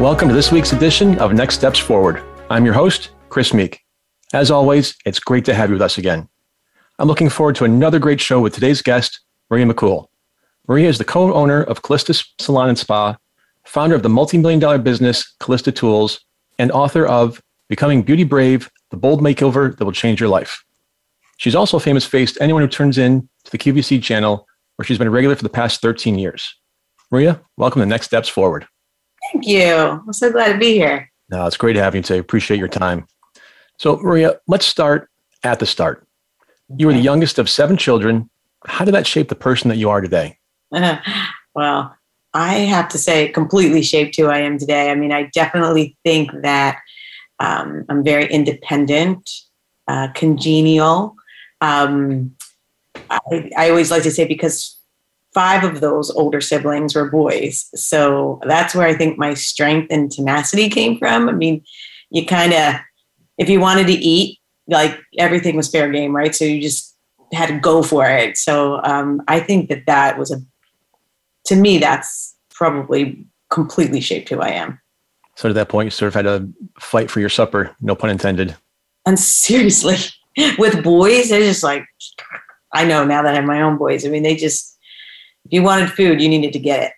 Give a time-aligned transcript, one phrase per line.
[0.00, 2.22] Welcome to this week's edition of Next Steps Forward.
[2.48, 3.84] I'm your host, Chris Meek.
[4.32, 6.26] As always, it's great to have you with us again.
[6.98, 10.06] I'm looking forward to another great show with today's guest, Maria McCool.
[10.66, 13.18] Maria is the co owner of Calista Salon and Spa,
[13.66, 16.18] founder of the multi million dollar business Calista Tools,
[16.58, 20.64] and author of Becoming Beauty Brave The Bold Makeover That Will Change Your Life.
[21.36, 24.46] She's also a famous face to anyone who turns in to the QVC channel,
[24.76, 26.56] where she's been a regular for the past 13 years.
[27.10, 28.66] Maria, welcome to Next Steps Forward.
[29.32, 29.64] Thank you.
[29.64, 31.10] I'm so glad to be here.
[31.30, 32.18] No, it's great to have you today.
[32.18, 33.06] Appreciate your time.
[33.78, 35.08] So, Maria, let's start
[35.44, 36.06] at the start.
[36.76, 38.28] You were the youngest of seven children.
[38.66, 40.38] How did that shape the person that you are today?
[41.54, 41.94] well,
[42.34, 44.90] I have to say, completely shaped who I am today.
[44.90, 46.78] I mean, I definitely think that
[47.38, 49.28] um, I'm very independent,
[49.88, 51.16] uh, congenial.
[51.60, 52.36] Um,
[53.08, 54.79] I, I always like to say because
[55.32, 57.68] five of those older siblings were boys.
[57.74, 61.28] So that's where I think my strength and tenacity came from.
[61.28, 61.62] I mean,
[62.10, 62.74] you kind of,
[63.38, 66.34] if you wanted to eat, like everything was fair game, right?
[66.34, 66.96] So you just
[67.32, 68.36] had to go for it.
[68.36, 70.40] So um, I think that that was a,
[71.46, 74.80] to me, that's probably completely shaped who I am.
[75.36, 78.10] So at that point, you sort of had to fight for your supper, no pun
[78.10, 78.56] intended.
[79.06, 79.96] And seriously,
[80.58, 81.86] with boys, they're just like,
[82.72, 84.04] I know now that I have my own boys.
[84.04, 84.69] I mean, they just,
[85.50, 86.92] if you wanted food, you needed to get it.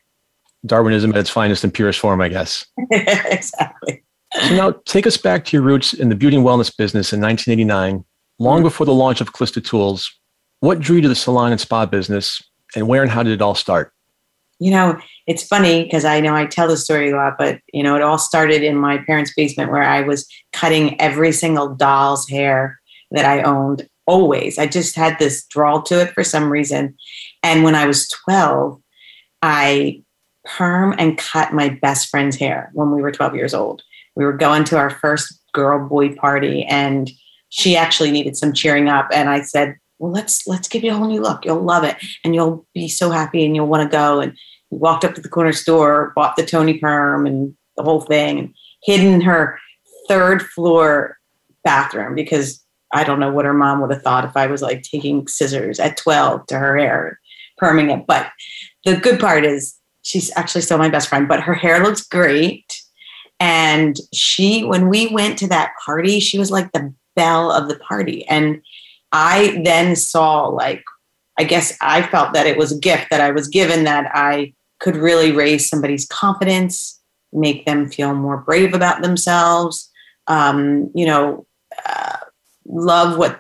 [0.67, 2.67] Darwinism at its finest and purest form, I guess.
[2.91, 4.05] exactly.
[4.47, 7.20] So now take us back to your roots in the beauty and wellness business in
[7.20, 8.05] 1989,
[8.39, 8.62] long mm-hmm.
[8.62, 10.12] before the launch of Calista Tools.
[10.61, 12.42] What drew you to the salon and spa business
[12.77, 13.95] and where and how did it all start?
[14.58, 17.83] You know, it's funny because I know I tell the story a lot, but you
[17.83, 22.29] know, it all started in my parents' basement where I was cutting every single doll's
[22.29, 22.79] hair
[23.12, 24.58] that I owned always.
[24.58, 26.96] I just had this drawl to it for some reason.
[27.42, 28.80] And when I was 12,
[29.42, 30.03] I
[30.45, 33.83] perm and cut my best friend's hair when we were 12 years old.
[34.17, 37.11] We were going to our first girl boy party and
[37.51, 40.95] she actually needed some cheering up and I said, "Well, let's let's give you a
[40.95, 41.45] whole new look.
[41.45, 44.33] You'll love it and you'll be so happy and you'll want to go." And
[44.70, 48.39] we walked up to the corner store, bought the Tony perm and the whole thing
[48.39, 49.59] and hid in her
[50.09, 51.19] third floor
[51.64, 54.83] bathroom because I don't know what her mom would have thought if I was like
[54.83, 57.19] taking scissors at 12 to her hair
[57.62, 58.06] perming it.
[58.06, 58.30] But
[58.84, 62.83] the good part is she's actually still my best friend, but her hair looks great.
[63.39, 67.78] And she, when we went to that party, she was like the belle of the
[67.78, 68.27] party.
[68.28, 68.62] And
[69.12, 70.83] I then saw, like,
[71.39, 74.55] I guess I felt that it was a gift that I was given that I
[74.80, 77.00] could really raise somebody's confidence,
[77.33, 79.90] make them feel more brave about themselves,
[80.27, 81.46] um, you know,
[81.86, 82.17] uh,
[82.67, 83.39] love what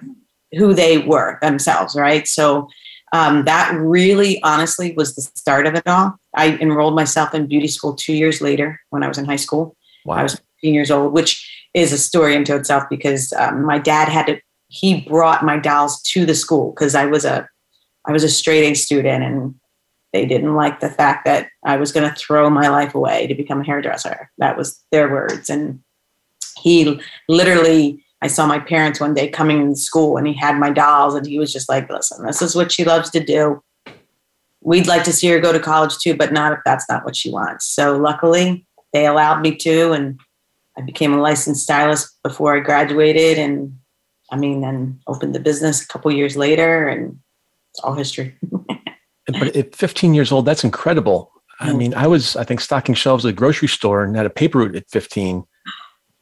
[0.52, 2.26] who they were themselves, right?
[2.26, 2.68] So
[3.12, 6.14] um, that really honestly was the start of it all.
[6.34, 9.76] I enrolled myself in beauty school two years later when I was in high school.
[10.06, 10.16] Wow.
[10.16, 14.08] I was 15 years old, which is a story into itself because um, my dad
[14.08, 17.48] had to, he brought my dolls to the school because I was a,
[18.06, 19.54] I was a straight A student and
[20.14, 23.34] they didn't like the fact that I was going to throw my life away to
[23.34, 24.30] become a hairdresser.
[24.38, 25.50] That was their words.
[25.50, 25.80] And
[26.58, 30.70] he literally I saw my parents one day coming to school and he had my
[30.70, 33.60] dolls and he was just like, listen, this is what she loves to do.
[34.60, 37.16] We'd like to see her go to college too, but not if that's not what
[37.16, 37.66] she wants.
[37.66, 40.20] So luckily they allowed me to and
[40.78, 43.76] I became a licensed stylist before I graduated and
[44.30, 47.18] I mean then opened the business a couple years later and
[47.70, 48.36] it's all history.
[49.26, 51.32] but at 15 years old, that's incredible.
[51.58, 51.76] I mm.
[51.76, 54.58] mean, I was, I think, stocking shelves at a grocery store and had a paper
[54.58, 55.44] route at 15.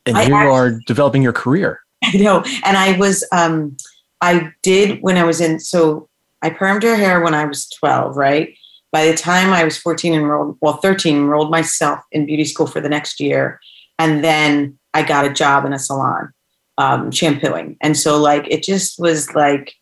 [0.06, 1.80] And I here actually, you are developing your career.
[2.04, 2.42] I know.
[2.64, 3.76] And I was, um,
[4.20, 6.08] I did when I was in, so
[6.42, 8.54] I permed her hair when I was 12, right?
[8.92, 12.80] By the time I was 14 enrolled, well, 13, enrolled myself in beauty school for
[12.80, 13.60] the next year.
[13.98, 16.32] And then I got a job in a salon,
[16.78, 17.76] um, shampooing.
[17.80, 19.74] And so, like, it just was like,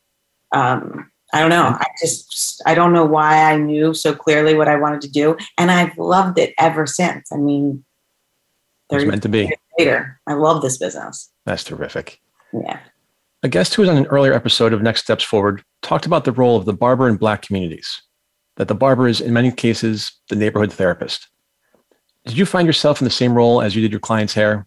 [0.53, 1.77] um, I don't know.
[1.79, 5.37] I just, I don't know why I knew so clearly what I wanted to do.
[5.57, 7.31] And I've loved it ever since.
[7.33, 7.85] I mean,
[8.91, 9.51] it's meant to be.
[9.79, 11.31] Later, I love this business.
[11.49, 12.21] That's terrific.
[12.53, 12.79] Yeah.
[13.43, 16.33] A guest who was on an earlier episode of Next Steps Forward talked about the
[16.33, 18.03] role of the barber in Black communities,
[18.57, 21.27] that the barber is, in many cases, the neighborhood therapist.
[22.27, 24.67] Did you find yourself in the same role as you did your client's hair?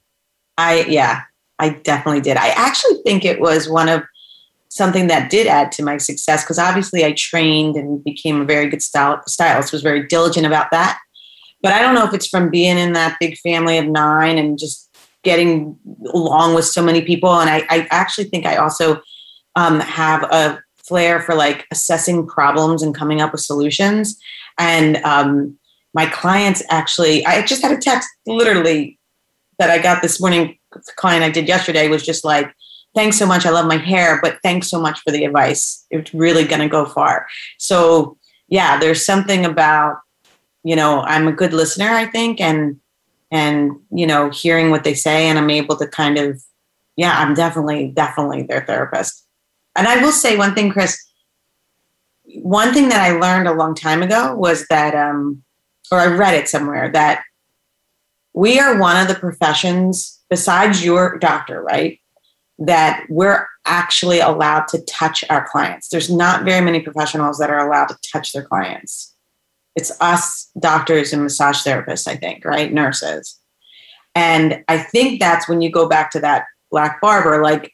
[0.57, 1.22] I, yeah,
[1.60, 2.38] I definitely did.
[2.38, 4.01] I actually think it was one of
[4.69, 8.68] something that did add to my success because obviously I trained and became a very
[8.68, 10.98] good style, stylist, was very diligent about that.
[11.62, 14.57] But I don't know if it's from being in that big family of nine and
[14.57, 14.90] just
[15.23, 15.77] getting
[16.13, 17.29] along with so many people.
[17.29, 19.01] And I, I actually think I also
[19.56, 24.19] um, have a flair for like assessing problems and coming up with solutions.
[24.57, 25.57] And um,
[25.94, 28.97] my clients actually, I just had a text literally
[29.59, 30.57] that I got this morning.
[30.95, 32.53] Client I did yesterday was just like,
[32.95, 33.45] thanks so much.
[33.45, 35.85] I love my hair, but thanks so much for the advice.
[35.91, 37.27] It's really going to go far.
[37.57, 38.17] So,
[38.47, 39.97] yeah, there's something about,
[40.63, 42.79] you know, I'm a good listener, I think, and,
[43.31, 46.44] and, you know, hearing what they say, and I'm able to kind of,
[46.98, 49.25] yeah, I'm definitely, definitely their therapist.
[49.75, 50.98] And I will say one thing, Chris.
[52.44, 55.44] One thing that I learned a long time ago was that, um,
[55.92, 57.24] or I read it somewhere, that
[58.33, 62.00] we are one of the professions, besides your doctor, right?
[62.60, 65.89] That we're actually allowed to touch our clients.
[65.89, 69.11] There's not very many professionals that are allowed to touch their clients.
[69.75, 72.71] It's us, doctors, and massage therapists, I think, right?
[72.71, 73.39] Nurses.
[74.15, 77.73] And I think that's when you go back to that black barber, like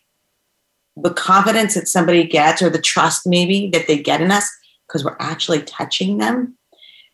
[0.96, 4.50] the confidence that somebody gets or the trust maybe that they get in us
[4.88, 6.58] because we're actually touching them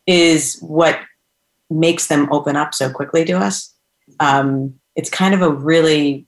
[0.08, 1.00] is what
[1.70, 3.74] makes them open up so quickly to us.
[4.20, 6.28] Um, it's kind of a really,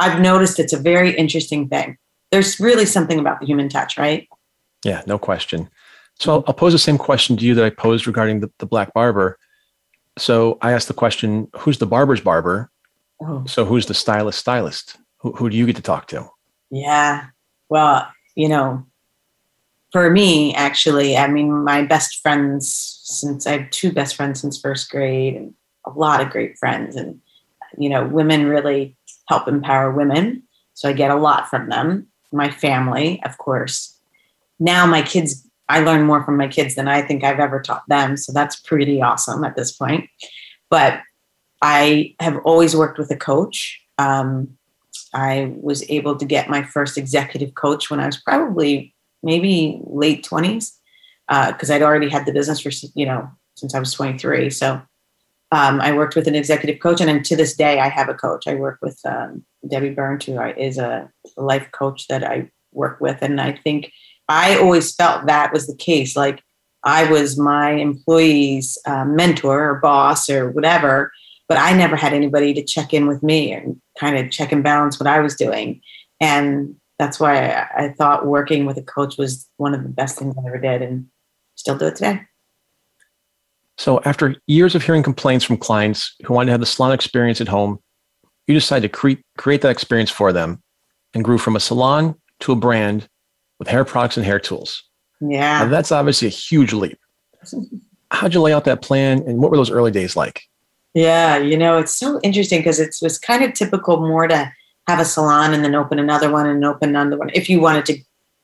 [0.00, 1.96] I've noticed it's a very interesting thing.
[2.30, 4.28] There's really something about the human touch, right?
[4.84, 5.70] Yeah, no question.
[6.18, 8.66] So I'll, I'll pose the same question to you that I posed regarding the, the
[8.66, 9.38] black barber.
[10.18, 12.70] So I asked the question, who's the barber's barber?
[13.20, 13.44] Oh.
[13.46, 14.96] So who's the stylist stylist?
[15.18, 16.28] Who, who do you get to talk to?
[16.70, 17.26] Yeah.
[17.68, 18.86] Well, you know,
[19.92, 24.60] for me, actually, I mean, my best friends since I have two best friends since
[24.60, 25.54] first grade and
[25.84, 26.96] a lot of great friends.
[26.96, 27.20] And,
[27.78, 28.96] you know, women really
[29.28, 30.42] help empower women.
[30.74, 32.08] So I get a lot from them.
[32.32, 33.98] My family, of course.
[34.58, 37.82] Now my kids, I learn more from my kids than I think I've ever taught
[37.88, 38.16] them.
[38.16, 40.08] So that's pretty awesome at this point.
[40.70, 41.00] But
[41.62, 43.80] I have always worked with a coach.
[43.98, 44.56] Um,
[45.14, 50.24] I was able to get my first executive coach when I was probably maybe late
[50.24, 50.72] 20s
[51.28, 54.50] because uh, I'd already had the business for you know since I was 23.
[54.50, 54.80] So
[55.52, 58.46] um, I worked with an executive coach, and, to this day, I have a coach.
[58.46, 63.22] I work with um, Debbie Burns, who is a life coach that I work with,
[63.22, 63.92] and I think
[64.28, 66.16] I always felt that was the case.
[66.16, 66.42] Like
[66.84, 71.12] I was my employee's uh, mentor or boss or whatever,
[71.48, 74.64] but I never had anybody to check in with me and kind of check and
[74.64, 75.80] balance what I was doing.
[76.20, 80.18] And that's why I, I, thought working with a coach was one of the best
[80.18, 80.80] things I ever did.
[80.80, 81.06] And
[81.56, 82.20] still do it today.
[83.78, 87.40] So, after years of hearing complaints from clients who wanted to have the salon experience
[87.40, 87.80] at home,
[88.46, 90.62] you decided to create, create that experience for them
[91.12, 93.08] and grew from a salon to a brand
[93.58, 94.82] with hair products and hair tools.
[95.20, 95.64] Yeah.
[95.64, 96.98] Now, that's obviously a huge leap.
[98.10, 100.42] How'd you lay out that plan and what were those early days like?
[100.94, 104.52] Yeah, you know, it's so interesting because it was kind of typical more to
[104.88, 107.84] have a salon and then open another one and open another one if you wanted
[107.86, 107.98] to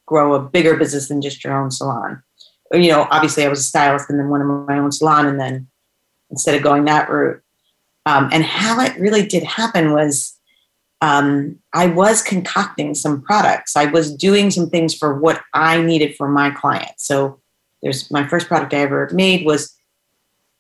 [0.06, 2.22] grow a bigger business than just your own salon
[2.72, 5.38] you know, obviously I was a stylist and then one of my own salon, and
[5.38, 5.68] then
[6.30, 7.42] instead of going that route.
[8.06, 10.36] Um, and how it really did happen was
[11.02, 13.74] um, I was concocting some products.
[13.74, 17.04] I was doing some things for what I needed for my clients.
[17.04, 17.40] So
[17.82, 19.74] there's my first product I ever made was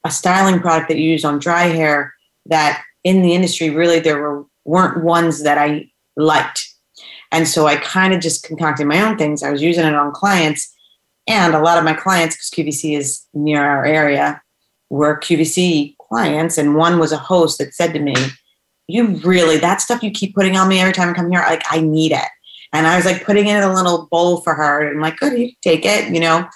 [0.04, 2.12] a styling product that you use on dry hair
[2.46, 6.68] that in the industry really there were weren't ones that I liked.
[7.30, 9.44] And so I kind of just concocted my own things.
[9.44, 10.74] I was using it on clients
[11.28, 14.42] and a lot of my clients, because QVC is near our area,
[14.90, 16.58] were QVC clients.
[16.58, 18.14] And one was a host that said to me,
[18.92, 21.64] You really, that stuff you keep putting on me every time I come here, like,
[21.70, 22.28] I need it.
[22.72, 24.80] And I was like putting it in a little bowl for her.
[24.86, 26.48] And I'm like, Good, you take it, you know?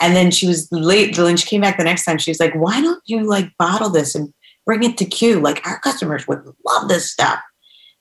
[0.00, 1.16] And then she was late.
[1.18, 3.90] When she came back the next time, she was like, Why don't you like bottle
[3.90, 4.32] this and
[4.66, 5.40] bring it to Q?
[5.40, 7.40] Like, our customers would love this stuff.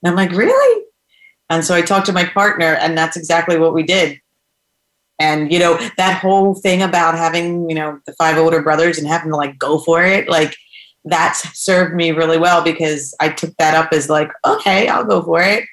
[0.01, 0.85] And I'm like, Really?
[1.49, 4.19] And so I talked to my partner, and that's exactly what we did
[5.19, 9.07] and you know that whole thing about having you know the five older brothers and
[9.07, 10.55] having to like go for it like
[11.05, 15.21] that served me really well because i took that up as like okay i'll go
[15.21, 15.65] for it.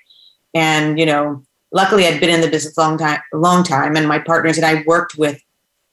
[0.54, 1.42] And you know
[1.72, 4.64] luckily i'd been in the business a long time long time and my partners and
[4.64, 5.40] i worked with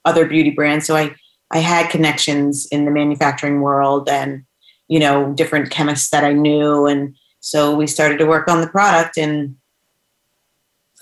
[0.05, 0.85] other beauty brands.
[0.85, 1.15] So i
[1.51, 4.43] i had connections in the manufacturing world and
[4.87, 6.85] you know different chemists that i knew.
[6.85, 9.55] And so we started to work on the product and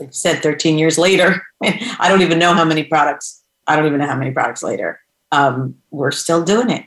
[0.02, 3.86] like I said, 13 years later, I don't even know how many products, I don't
[3.86, 5.00] even know how many products later,
[5.32, 6.86] um, we're still doing it.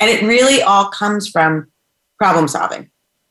[0.00, 1.70] And it really all comes from
[2.18, 2.90] problem solving.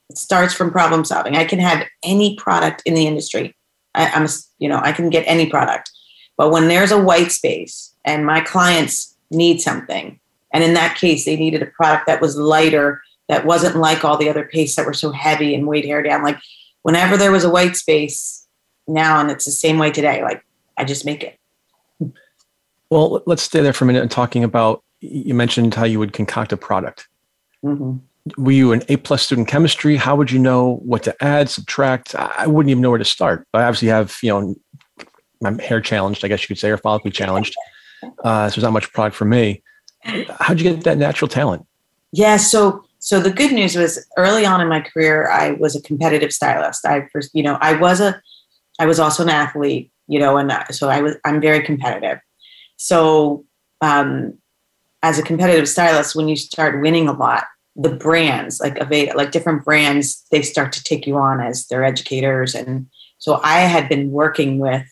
[0.09, 1.35] It starts from problem solving.
[1.35, 3.55] I can have any product in the industry.
[3.95, 4.27] I, I'm,
[4.59, 5.91] you know, I can get any product.
[6.37, 10.19] But when there's a white space and my clients need something,
[10.53, 14.17] and in that case, they needed a product that was lighter, that wasn't like all
[14.17, 16.23] the other pastes that were so heavy and weighed hair down.
[16.23, 16.39] Like
[16.81, 18.47] whenever there was a white space
[18.87, 20.43] now, and it's the same way today, like
[20.77, 21.37] I just make it.
[22.89, 26.13] Well, let's stay there for a minute and talking about you mentioned how you would
[26.13, 27.07] concoct a product.
[27.63, 27.97] Mm-hmm.
[28.43, 29.95] Were you an A plus student chemistry?
[29.95, 32.15] How would you know what to add, subtract?
[32.15, 33.47] I wouldn't even know where to start.
[33.53, 34.55] I obviously have, you know,
[35.41, 37.55] my hair challenged, I guess you could say, or follically challenged.
[38.23, 39.63] Uh, so there's not much product for me.
[40.03, 41.65] How'd you get that natural talent?
[42.11, 42.37] Yeah.
[42.37, 46.33] So, so the good news was early on in my career, I was a competitive
[46.33, 46.85] stylist.
[46.85, 48.21] I first, you know, I was a,
[48.79, 52.19] I was also an athlete, you know, and so I was, I'm very competitive.
[52.77, 53.45] So,
[53.81, 54.37] um,
[55.01, 59.31] as a competitive stylist, when you start winning a lot, the brands like Aveda, like
[59.31, 62.53] different brands, they start to take you on as their educators.
[62.53, 62.87] And
[63.17, 64.85] so I had been working with,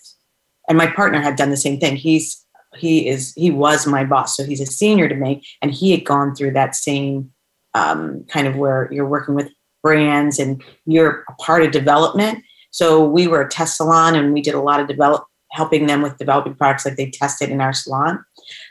[0.69, 1.95] and my partner had done the same thing.
[1.95, 2.43] He's
[2.75, 6.05] he is he was my boss, so he's a senior to me, and he had
[6.05, 7.31] gone through that same
[7.73, 9.49] um, kind of where you're working with
[9.81, 12.43] brands and you're a part of development.
[12.71, 16.01] So we were a test salon, and we did a lot of develop helping them
[16.01, 18.23] with developing products like they tested in our salon.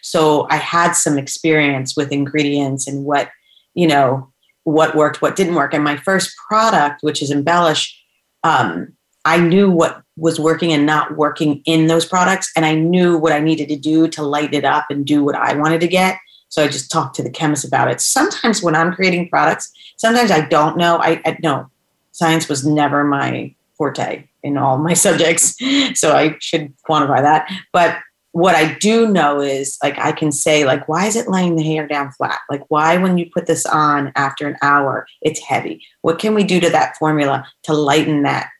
[0.06, 3.28] So I had some experience with ingredients and what,
[3.74, 4.32] you know,
[4.62, 5.74] what worked, what didn't work.
[5.74, 8.00] And my first product, which is Embellish,
[8.44, 8.92] um,
[9.24, 12.52] I knew what was working and not working in those products.
[12.54, 15.34] And I knew what I needed to do to light it up and do what
[15.34, 16.18] I wanted to get.
[16.50, 18.00] So I just talked to the chemist about it.
[18.00, 20.98] Sometimes when I'm creating products, sometimes I don't know.
[20.98, 21.68] I, I no,
[22.12, 25.56] science was never my forte in all my subjects.
[25.98, 27.50] So I should quantify that.
[27.72, 27.98] But
[28.36, 31.62] what I do know is like I can say like why is it laying the
[31.62, 32.40] hair down flat?
[32.50, 35.82] Like why when you put this on after an hour it's heavy?
[36.02, 38.50] What can we do to that formula to lighten that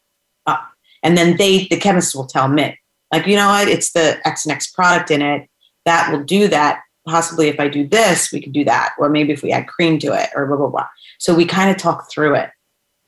[0.47, 0.67] up?
[1.03, 2.79] And then they the chemists will tell me
[3.13, 5.47] like you know what it's the X and X product in it
[5.85, 6.81] that will do that.
[7.07, 9.99] Possibly if I do this we can do that, or maybe if we add cream
[9.99, 10.89] to it, or blah blah blah.
[11.19, 12.49] So we kind of talk through it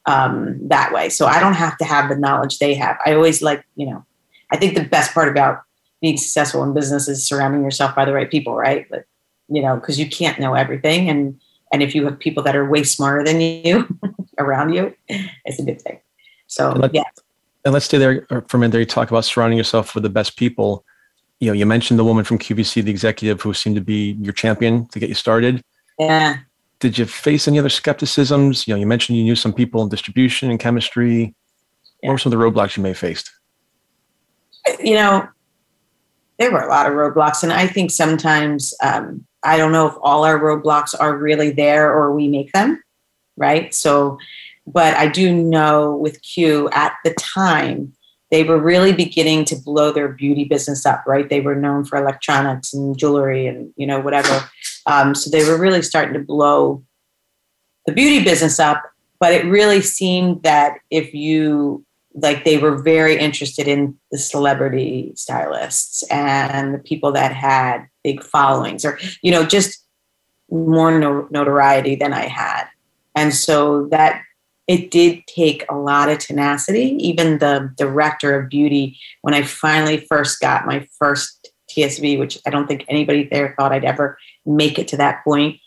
[0.05, 1.09] um, that way.
[1.09, 2.99] So I don't have to have the knowledge they have.
[3.07, 4.05] I always like you know
[4.51, 5.63] I think the best part about
[6.01, 8.87] being successful in business is surrounding yourself by the right people, right?
[8.91, 9.05] But
[9.49, 11.41] you know, because you can't know everything, and
[11.73, 13.99] and if you have people that are way smarter than you
[14.39, 16.01] around you, it's a good thing.
[16.47, 17.03] So and yeah.
[17.65, 18.73] And let's stay there uh, for a minute.
[18.73, 20.85] There, you talk about surrounding yourself with the best people.
[21.41, 24.33] You know, you mentioned the woman from QVC, the executive who seemed to be your
[24.33, 25.63] champion to get you started.
[25.99, 26.39] Yeah.
[26.81, 28.67] Did you face any other skepticisms?
[28.67, 31.35] You know, you mentioned you knew some people in distribution and chemistry.
[32.03, 32.09] Yeah.
[32.09, 33.31] What were some of the roadblocks you may have faced?
[34.81, 35.29] You know,
[36.39, 37.43] there were a lot of roadblocks.
[37.43, 41.93] And I think sometimes, um, I don't know if all our roadblocks are really there
[41.93, 42.83] or we make them,
[43.37, 43.75] right?
[43.75, 44.19] So,
[44.67, 47.93] but I do know with Q at the time,
[48.31, 51.29] they were really beginning to blow their beauty business up, right?
[51.29, 54.49] They were known for electronics and jewelry and, you know, whatever.
[54.87, 56.85] Um, so they were really starting to blow
[57.87, 58.83] the beauty business up.
[59.19, 61.85] But it really seemed that if you
[62.15, 68.23] like they were very interested in the celebrity stylists and the people that had big
[68.23, 69.85] followings or you know just
[70.51, 72.65] more no- notoriety than i had.
[73.15, 74.23] And so that
[74.67, 76.97] it did take a lot of tenacity.
[77.01, 82.51] Even the director of beauty when i finally first got my first tsv which i
[82.51, 85.61] don't think anybody there thought i'd ever make it to that point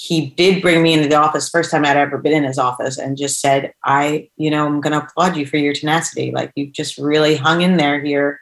[0.00, 2.96] he did bring me into the office first time I'd ever been in his office
[2.96, 6.30] and just said, I, you know, I'm going to applaud you for your tenacity.
[6.30, 8.40] Like you've just really hung in there here,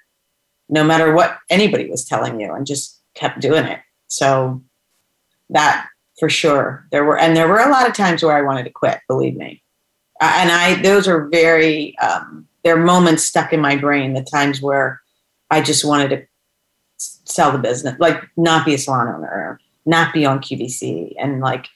[0.68, 3.80] no matter what anybody was telling you and just kept doing it.
[4.06, 4.62] So
[5.50, 5.88] that
[6.20, 8.70] for sure there were, and there were a lot of times where I wanted to
[8.70, 9.60] quit, believe me.
[10.20, 14.62] And I, those are very, um, there are moments stuck in my brain, the times
[14.62, 15.00] where
[15.50, 16.24] I just wanted to
[16.98, 19.58] sell the business, like not be a salon owner
[19.88, 21.66] not be on QVC and like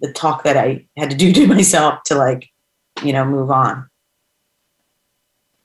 [0.00, 2.50] the talk that I had to do to myself to like,
[3.02, 3.88] you know, move on.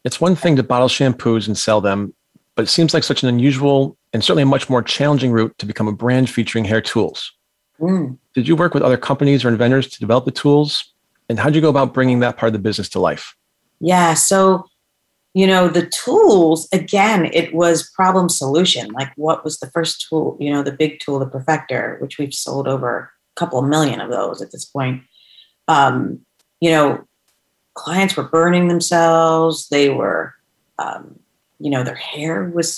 [0.03, 2.13] It's one thing to bottle shampoos and sell them,
[2.55, 5.65] but it seems like such an unusual and certainly a much more challenging route to
[5.65, 7.33] become a brand featuring hair tools.
[7.79, 8.17] Mm.
[8.33, 10.93] Did you work with other companies or inventors to develop the tools?
[11.27, 13.35] And how did you go about bringing that part of the business to life?
[13.79, 14.13] Yeah.
[14.13, 14.65] So
[15.39, 18.85] you know the tools again it was problem solution.
[18.99, 22.33] Like what was the first tool you know the big tool the perfector which we've
[22.45, 25.03] sold over a couple million of those at this point.
[25.67, 25.95] Um,
[26.63, 26.85] you know
[27.73, 29.69] clients were burning themselves.
[29.69, 30.33] They were
[30.79, 31.03] um,
[31.59, 32.69] you know their hair was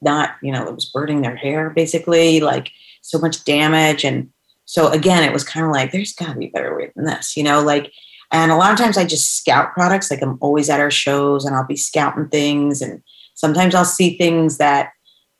[0.00, 2.70] not you know it was burning their hair basically like
[3.02, 4.04] so much damage.
[4.04, 4.30] And
[4.64, 7.04] So again, it was kind of like, there's got to be a better way than
[7.04, 7.92] this, you know, like,
[8.32, 10.10] and a lot of times I just scout products.
[10.10, 12.80] Like I'm always at our shows and I'll be scouting things.
[12.80, 13.02] And
[13.34, 14.92] sometimes I'll see things that,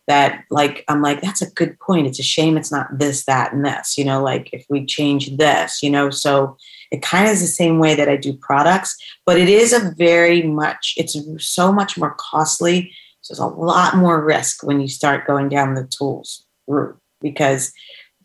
[0.09, 2.07] that like, I'm like, that's a good point.
[2.07, 5.35] It's a shame it's not this, that, and this, you know, like if we change
[5.39, 6.57] this, you know, so
[6.91, 8.95] it kind of is the same way that I do products,
[9.25, 12.93] but it is a very much, it's so much more costly.
[13.23, 17.73] So there's a lot more risk when you start going down the tools route because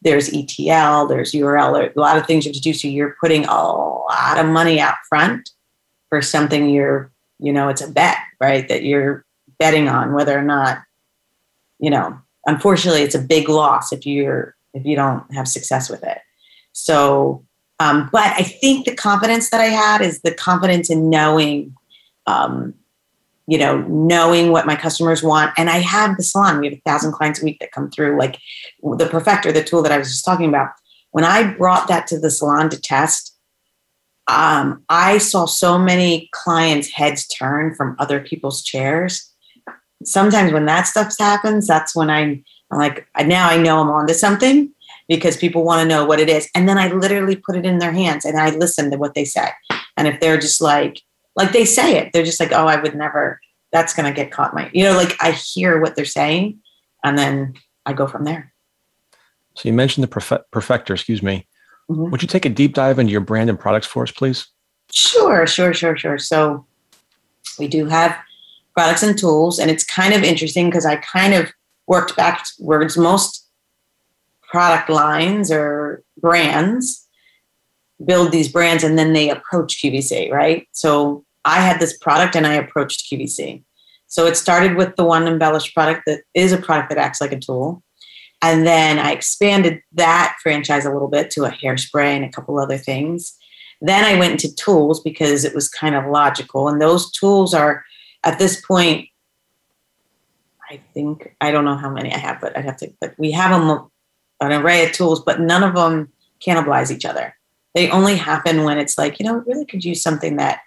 [0.02, 2.74] there's ETL, there's URL, a lot of things you have to do.
[2.74, 5.50] So you're putting a lot of money out front
[6.10, 8.68] for something you're, you know, it's a bet, right?
[8.68, 9.26] That you're
[9.60, 10.80] betting on whether or not,
[11.80, 16.04] you know, unfortunately it's a big loss if you're if you don't have success with
[16.04, 16.20] it.
[16.74, 17.44] So
[17.80, 21.76] um, but I think the confidence that I had is the confidence in knowing
[22.26, 22.74] um,
[23.48, 25.52] you know, knowing what my customers want.
[25.58, 26.60] And I have the salon.
[26.60, 28.20] We have a thousand clients a week that come through.
[28.20, 28.40] Like
[28.84, 30.72] the Perfector, the tool that I was just talking about.
[31.12, 33.36] When I brought that to the salon to test,
[34.28, 39.34] um, I saw so many clients' heads turn from other people's chairs.
[40.04, 44.14] Sometimes when that stuff happens, that's when I'm, I'm like, now I know I'm onto
[44.14, 44.72] something
[45.08, 46.50] because people want to know what it is.
[46.54, 49.24] And then I literally put it in their hands and I listen to what they
[49.24, 49.50] say.
[49.96, 51.02] And if they're just like,
[51.38, 52.12] like they say it.
[52.12, 53.40] They're just like, oh, I would never,
[53.72, 56.60] that's going to get caught my, you know, like I hear what they're saying
[57.04, 57.54] and then
[57.86, 58.52] I go from there.
[59.56, 61.48] So you mentioned the perfector, excuse me.
[61.90, 62.12] Mm-hmm.
[62.12, 64.48] Would you take a deep dive into your brand and products for us, please?
[64.92, 66.18] Sure, sure, sure, sure.
[66.18, 66.66] So
[67.58, 68.18] we do have
[68.74, 71.52] products and tools, and it's kind of interesting because I kind of
[71.88, 72.98] worked backwards.
[72.98, 73.48] Most
[74.44, 77.08] product lines or brands
[78.06, 80.68] build these brands and then they approach QVC, right?
[80.72, 83.64] So I had this product and I approached QVC.
[84.08, 87.32] So it started with the one embellished product that is a product that acts like
[87.32, 87.82] a tool.
[88.42, 92.60] And then I expanded that franchise a little bit to a hairspray and a couple
[92.60, 93.38] other things.
[93.80, 96.68] Then I went into tools because it was kind of logical.
[96.68, 97.86] And those tools are
[98.26, 99.08] at this point,
[100.70, 103.32] I think, I don't know how many I have, but I'd have to, but we
[103.32, 103.90] have them,
[104.42, 106.12] an array of tools, but none of them
[106.46, 107.34] cannibalize each other.
[107.74, 110.60] They only happen when it's like, you know, really could use something that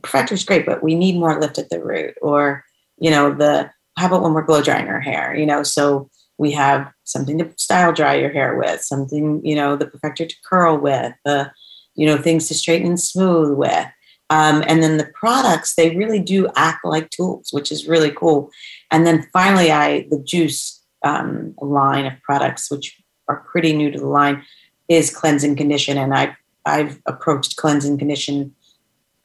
[0.00, 2.14] perfector is great, but we need more lift at the root.
[2.22, 2.64] Or,
[2.98, 5.34] you know, the how about when we're blow drying our hair?
[5.34, 9.76] You know, so we have something to style dry your hair with, something, you know,
[9.76, 11.52] the perfector to curl with, the,
[11.94, 13.86] you know, things to straighten and smooth with.
[14.30, 18.50] Um, and then the products, they really do act like tools, which is really cool.
[18.90, 23.98] And then finally, I the juice um, line of products, which are pretty new to
[23.98, 24.42] the line,
[24.88, 25.98] is cleanse and condition.
[25.98, 28.54] And I've I've approached cleanse and condition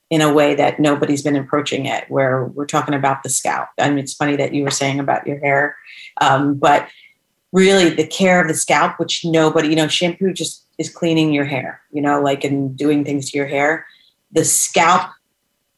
[0.10, 3.68] in a way that nobody's been approaching it, where we're talking about the scalp.
[3.78, 5.76] I mean, it's funny that you were saying about your hair,
[6.22, 6.88] um, but
[7.52, 11.46] really the care of the scalp, which nobody, you know, shampoo just is cleaning your
[11.46, 13.86] hair, you know, like and doing things to your hair.
[14.32, 15.10] The scalp,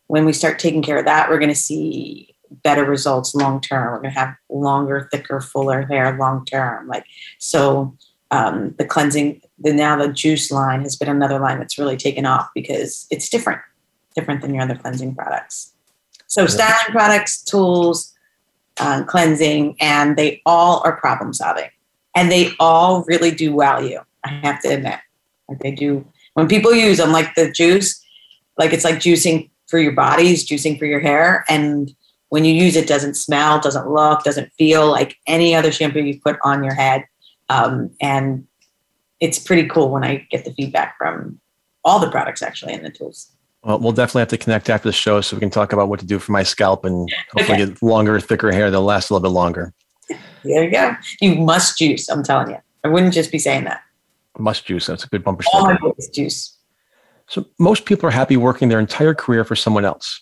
[0.07, 3.93] when we start taking care of that, we're going to see better results long term.
[3.93, 6.87] We're going to have longer, thicker, fuller hair long term.
[6.87, 7.05] Like
[7.37, 7.95] so,
[8.31, 12.27] um, the cleansing, the now the juice line has been another line that's really taken
[12.27, 13.61] off because it's different
[14.15, 15.73] different than your other cleansing products.
[16.27, 18.13] So styling products, tools,
[18.79, 21.69] uh, cleansing, and they all are problem solving,
[22.15, 24.01] and they all really do wow you.
[24.23, 24.99] I have to admit,
[25.47, 26.05] like they do.
[26.35, 27.99] When people use them, like the juice,
[28.57, 31.93] like it's like juicing for your bodies, juicing for your hair, and
[32.29, 36.19] when you use it, doesn't smell, doesn't look, doesn't feel like any other shampoo you
[36.21, 37.05] put on your head,
[37.49, 38.45] um, and
[39.19, 41.39] it's pretty cool when I get the feedback from
[41.83, 43.31] all the products actually and the tools.
[43.63, 45.99] Well, we'll definitely have to connect after the show so we can talk about what
[45.99, 47.71] to do for my scalp and hopefully okay.
[47.73, 49.73] get longer, thicker hair that'll last a little bit longer.
[50.43, 50.95] There you go.
[51.19, 52.07] You must juice.
[52.09, 52.57] I'm telling you.
[52.83, 53.81] I wouldn't just be saying that.
[54.37, 54.85] Must juice.
[54.85, 55.77] That's a good bumper sticker.
[55.83, 56.57] All juice.
[57.27, 60.21] So most people are happy working their entire career for someone else.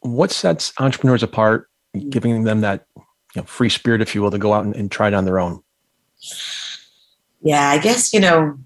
[0.00, 1.68] What sets entrepreneurs apart,
[2.08, 3.02] giving them that you
[3.42, 5.40] know, free spirit, if you will, to go out and, and try it on their
[5.40, 5.60] own?
[7.42, 8.58] Yeah, I guess you know,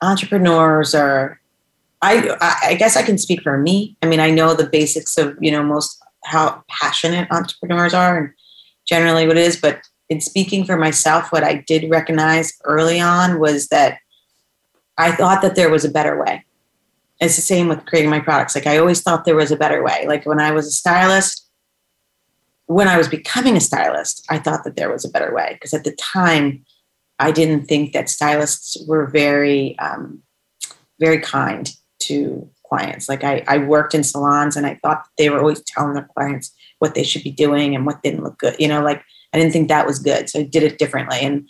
[0.00, 1.40] entrepreneurs are
[2.04, 3.96] I, I guess I can speak for me.
[4.02, 8.30] I mean, I know the basics of, you know, most how passionate entrepreneurs are and
[8.86, 9.56] generally what it is.
[9.56, 13.98] But in speaking for myself, what I did recognize early on was that
[14.98, 16.44] I thought that there was a better way.
[17.20, 18.54] It's the same with creating my products.
[18.54, 20.04] Like I always thought there was a better way.
[20.06, 21.48] Like when I was a stylist,
[22.66, 25.72] when I was becoming a stylist, I thought that there was a better way because
[25.72, 26.64] at the time,
[27.18, 30.22] I didn't think that stylists were very, um,
[30.98, 31.72] very kind
[32.08, 33.08] to clients.
[33.08, 36.52] Like I, I worked in salons and I thought they were always telling their clients
[36.78, 38.56] what they should be doing and what didn't look good.
[38.58, 40.28] You know, like I didn't think that was good.
[40.28, 41.18] So I did it differently.
[41.20, 41.48] And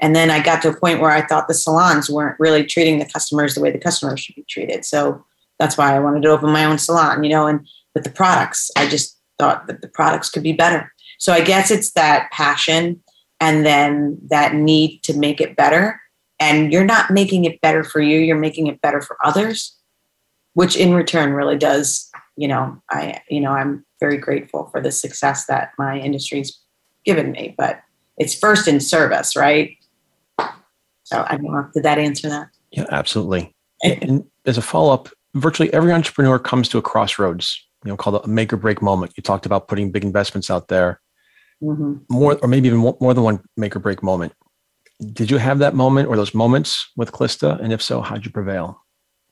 [0.00, 2.98] And then I got to a point where I thought the salons weren't really treating
[2.98, 4.84] the customers the way the customers should be treated.
[4.84, 5.24] So
[5.58, 7.60] that's why I wanted to open my own salon, you know, and
[7.94, 10.92] with the products, I just thought that the products could be better.
[11.18, 13.00] So I guess it's that passion
[13.38, 16.00] and then that need to make it better.
[16.40, 19.76] And you're not making it better for you, you're making it better for others,
[20.54, 24.90] which in return really does, you know, I, you know, I'm very grateful for the
[24.90, 26.58] success that my industry's
[27.04, 27.80] given me, but
[28.18, 29.76] it's first in service, right?
[31.04, 32.48] So I don't know, did that answer that?
[32.70, 33.54] Yeah, absolutely.
[33.82, 38.24] and as a follow up, virtually every entrepreneur comes to a crossroads, you know, called
[38.24, 39.12] a make or break moment.
[39.16, 41.00] You talked about putting big investments out there,
[41.62, 41.94] mm-hmm.
[42.10, 44.32] more or maybe even more than one make or break moment.
[45.12, 47.58] Did you have that moment or those moments with Calista?
[47.60, 48.81] And if so, how'd you prevail?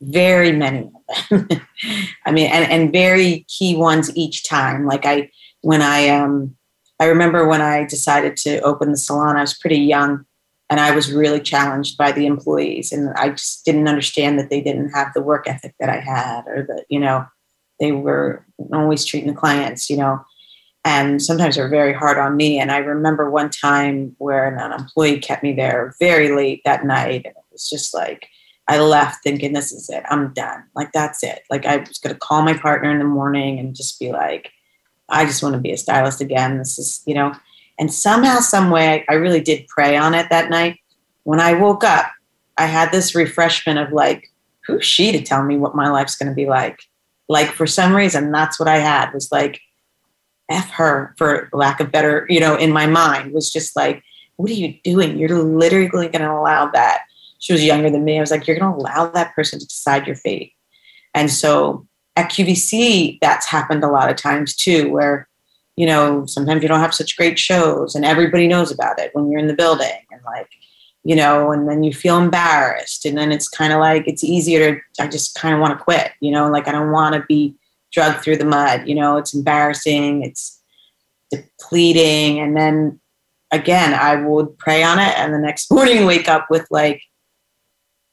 [0.01, 0.91] Very many.
[1.31, 1.49] Of them.
[2.27, 4.87] I mean, and, and very key ones each time.
[4.87, 5.31] Like I,
[5.63, 6.57] when I, um,
[6.99, 10.25] I remember when I decided to open the salon, I was pretty young
[10.71, 14.61] and I was really challenged by the employees, and I just didn't understand that they
[14.61, 17.27] didn't have the work ethic that I had, or that you know
[17.81, 20.25] they were always treating the clients, you know,
[20.85, 22.61] and sometimes they're very hard on me.
[22.61, 27.27] And I remember one time where an employee kept me there very late that night,
[27.27, 28.29] and it was just like
[28.71, 30.05] I left thinking, "This is it.
[30.09, 30.65] I'm done.
[30.75, 31.43] Like that's it.
[31.51, 34.51] Like I was going to call my partner in the morning and just be like."
[35.11, 36.59] I just want to be a stylist again.
[36.59, 37.35] This is, you know,
[37.79, 40.79] and somehow, some way, I really did pray on it that night.
[41.25, 42.11] When I woke up,
[42.59, 44.31] I had this refreshment of like,
[44.67, 46.81] who's she to tell me what my life's going to be like?
[47.29, 49.61] Like for some reason, that's what I had was like,
[50.51, 54.03] F her for lack of better, you know, in my mind was just like,
[54.37, 55.19] what are you doing?
[55.19, 57.03] You're literally going to allow that.
[57.41, 58.17] She was younger than me.
[58.17, 60.53] I was like, you're going to allow that person to decide your fate.
[61.15, 65.29] And so at QVC, that's happened a lot of times too, where
[65.81, 69.31] you know, sometimes you don't have such great shows and everybody knows about it when
[69.31, 70.51] you're in the building and like,
[71.05, 73.07] you know, and then you feel embarrassed.
[73.07, 75.83] And then it's kind of like, it's easier to, I just kind of want to
[75.83, 77.55] quit, you know, like I don't want to be
[77.93, 80.61] drugged through the mud, you know, it's embarrassing, it's
[81.31, 82.41] depleting.
[82.41, 83.01] And then
[83.51, 87.01] again, I would pray on it and the next morning wake up with like,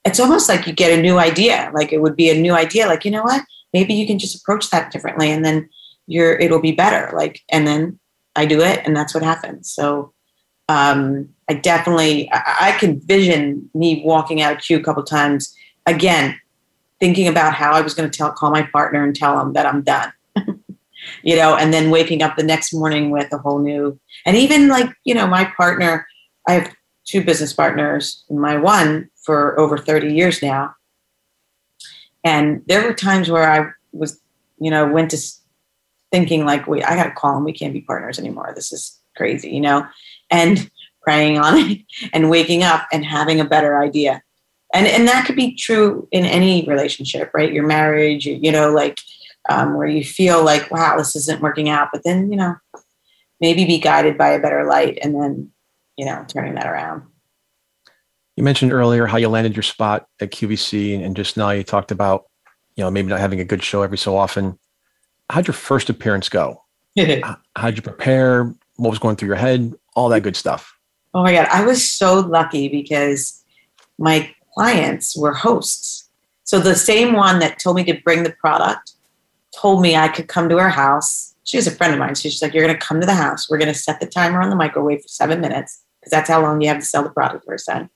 [0.08, 1.72] it's almost like you get a new idea.
[1.74, 2.88] Like it would be a new idea.
[2.88, 3.44] Like, you know what?
[3.74, 5.30] Maybe you can just approach that differently.
[5.32, 5.70] And then
[6.08, 8.00] you're it'll be better like and then
[8.36, 10.14] i do it and that's what happens so
[10.70, 15.56] um, i definitely I, I can vision me walking out of queue a couple times
[15.86, 16.40] again
[17.00, 19.66] thinking about how i was going to tell call my partner and tell him that
[19.66, 20.12] i'm done
[21.24, 24.68] you know and then waking up the next morning with a whole new and even
[24.70, 26.08] like you know my partner
[26.48, 26.74] i have
[27.08, 30.76] two business partners my one for over 30 years now
[32.24, 34.20] and there were times where i was
[34.60, 35.18] you know went to
[36.12, 37.44] thinking like, wait, I got to call him.
[37.44, 38.54] We can't be partners anymore.
[38.56, 39.86] This is crazy, you know,
[40.30, 40.70] and
[41.02, 41.82] praying on it
[42.14, 44.22] and waking up and having a better idea.
[44.74, 47.54] And, and that could be true in any relationship, right?
[47.54, 49.00] Your marriage, you know, like
[49.50, 52.56] um, where you feel like, wow, this isn't working out, but then, you know,
[53.40, 55.52] maybe be guided by a better light and then,
[55.98, 57.04] you know, turning that around.
[58.36, 61.92] You mentioned earlier how you landed your spot at QVC, and just now you talked
[61.92, 62.26] about,
[62.76, 64.60] you know, maybe not having a good show every so often
[65.30, 66.64] how'd your first appearance go?
[67.56, 68.54] how'd you prepare?
[68.78, 69.74] What was going through your head?
[69.96, 70.74] All that good stuff.
[71.14, 71.48] Oh my God.
[71.52, 73.44] I was so lucky because
[73.98, 76.10] my clients were hosts.
[76.44, 78.94] So the same one that told me to bring the product
[79.56, 81.36] told me I could come to her house.
[81.44, 82.16] She was a friend of mine.
[82.16, 83.50] She's like, You're going to come to the house.
[83.50, 86.42] We're going to set the timer on the microwave for seven minutes because that's how
[86.42, 87.90] long you have to sell the product for, son,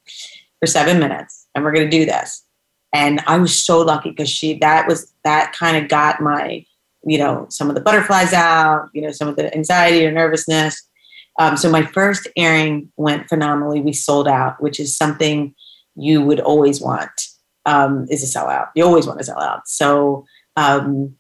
[0.60, 1.48] for seven minutes.
[1.56, 2.46] And we're going to do this.
[2.94, 6.66] And I was so lucky because she, that was, that kind of got my
[7.04, 10.88] you know, some of the butterflies out, you know, some of the anxiety or nervousness.
[11.40, 13.82] Um, so my first airing went phenomenally.
[13.82, 15.56] We sold out, which is something
[15.96, 17.10] you would always want
[17.66, 18.70] um, is a sellout.
[18.76, 19.68] You always want to sell out.
[19.68, 20.26] So
[20.58, 21.16] um,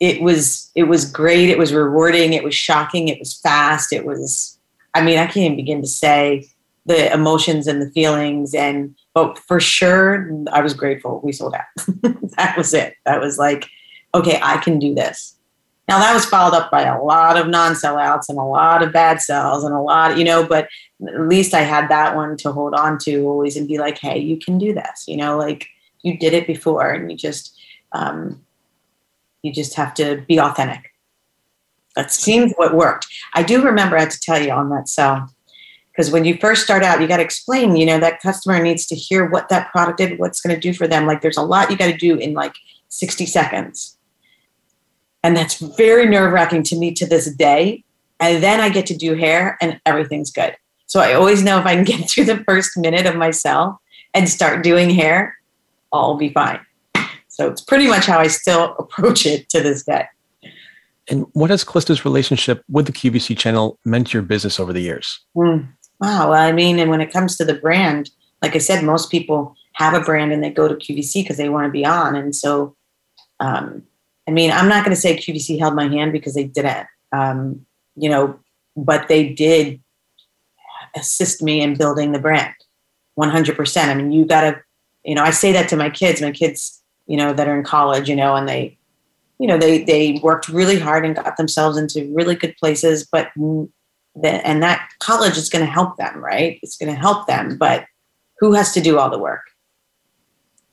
[0.00, 1.50] it was it was great.
[1.50, 2.32] It was rewarding.
[2.32, 3.08] It was shocking.
[3.08, 3.92] It was fast.
[3.92, 4.58] It was.
[4.94, 6.46] I mean, I can't even begin to say
[6.86, 8.54] the emotions and the feelings.
[8.54, 11.20] And but for sure, I was grateful.
[11.24, 11.86] We sold out.
[12.36, 12.94] that was it.
[13.04, 13.68] That was like
[14.14, 15.34] okay, I can do this.
[15.88, 19.20] Now that was followed up by a lot of non-sellouts and a lot of bad
[19.20, 20.68] sells and a lot, you know, but
[21.06, 24.18] at least I had that one to hold on to always and be like, hey,
[24.18, 25.66] you can do this, you know, like
[26.02, 27.58] you did it before and you just
[27.92, 28.42] um,
[29.42, 30.93] you just have to be authentic.
[31.96, 33.06] That seems what worked.
[33.34, 35.28] I do remember I had to tell you on that sell
[35.92, 38.84] because when you first start out, you got to explain, you know, that customer needs
[38.86, 41.06] to hear what that product did, what's going to do for them.
[41.06, 42.54] Like there's a lot you got to do in like
[42.88, 43.96] 60 seconds
[45.24, 47.82] and that's very nerve wracking to me to this day.
[48.20, 50.54] And then I get to do hair and everything's good.
[50.86, 53.78] So I always know if I can get through the first minute of my myself
[54.12, 55.36] and start doing hair,
[55.90, 56.60] all will be fine.
[57.28, 60.04] So it's pretty much how I still approach it to this day.
[61.08, 64.80] And what has Calista's relationship with the QVC channel meant to your business over the
[64.80, 65.20] years?
[65.36, 65.68] Mm,
[66.00, 66.32] wow.
[66.32, 68.10] I mean, and when it comes to the brand,
[68.42, 71.48] like I said, most people have a brand and they go to QVC because they
[71.48, 72.16] want to be on.
[72.16, 72.76] And so,
[73.40, 73.82] um,
[74.26, 77.66] I mean, I'm not going to say QVC held my hand because they didn't, um,
[77.96, 78.38] you know,
[78.76, 79.80] but they did
[80.96, 82.54] assist me in building the brand
[83.18, 83.88] 100%.
[83.88, 84.60] I mean, you got to,
[85.04, 87.64] you know, I say that to my kids, my kids, you know, that are in
[87.64, 88.78] college, you know, and they,
[89.44, 93.28] you know, they, they worked really hard and got themselves into really good places, but
[93.36, 93.68] the,
[94.24, 96.58] and that college is going to help them, right?
[96.62, 97.84] It's going to help them, but
[98.38, 99.42] who has to do all the work?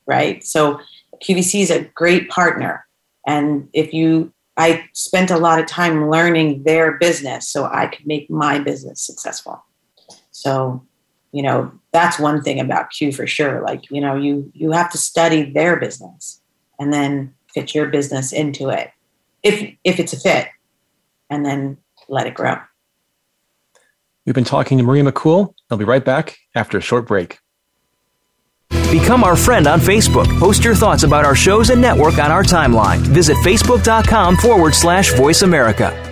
[0.06, 0.42] Right.
[0.42, 0.80] So
[1.22, 2.86] QVC is a great partner.
[3.26, 8.06] And if you, I spent a lot of time learning their business so I could
[8.06, 9.62] make my business successful.
[10.30, 10.82] So,
[11.30, 13.60] you know, that's one thing about Q for sure.
[13.60, 16.40] Like, you know, you you have to study their business
[16.78, 18.90] and then fit your business into it.
[19.42, 20.48] If if it's a fit
[21.30, 22.56] and then let it grow.
[24.26, 25.54] We've been talking to Maria McCool.
[25.70, 27.38] I'll be right back after a short break.
[28.90, 30.26] Become our friend on Facebook.
[30.38, 32.98] Post your thoughts about our shows and network on our timeline.
[32.98, 36.11] Visit facebook.com forward slash voice America.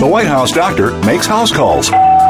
[0.00, 1.88] The White House doctor makes house calls.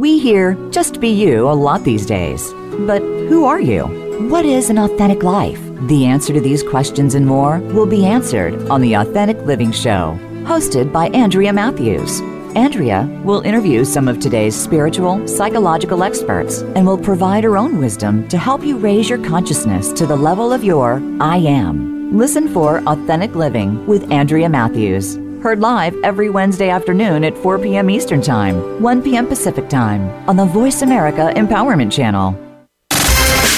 [0.00, 2.54] We hear just be you a lot these days.
[2.86, 3.82] But who are you?
[4.30, 5.60] What is an authentic life?
[5.88, 10.18] The answer to these questions and more will be answered on The Authentic Living Show,
[10.44, 12.22] hosted by Andrea Matthews.
[12.56, 18.26] Andrea will interview some of today's spiritual, psychological experts and will provide her own wisdom
[18.28, 22.16] to help you raise your consciousness to the level of your I am.
[22.16, 25.18] Listen for Authentic Living with Andrea Matthews.
[25.42, 27.88] Heard live every Wednesday afternoon at 4 p.m.
[27.88, 29.26] Eastern Time, 1 p.m.
[29.26, 32.49] Pacific Time on the Voice America Empowerment Channel.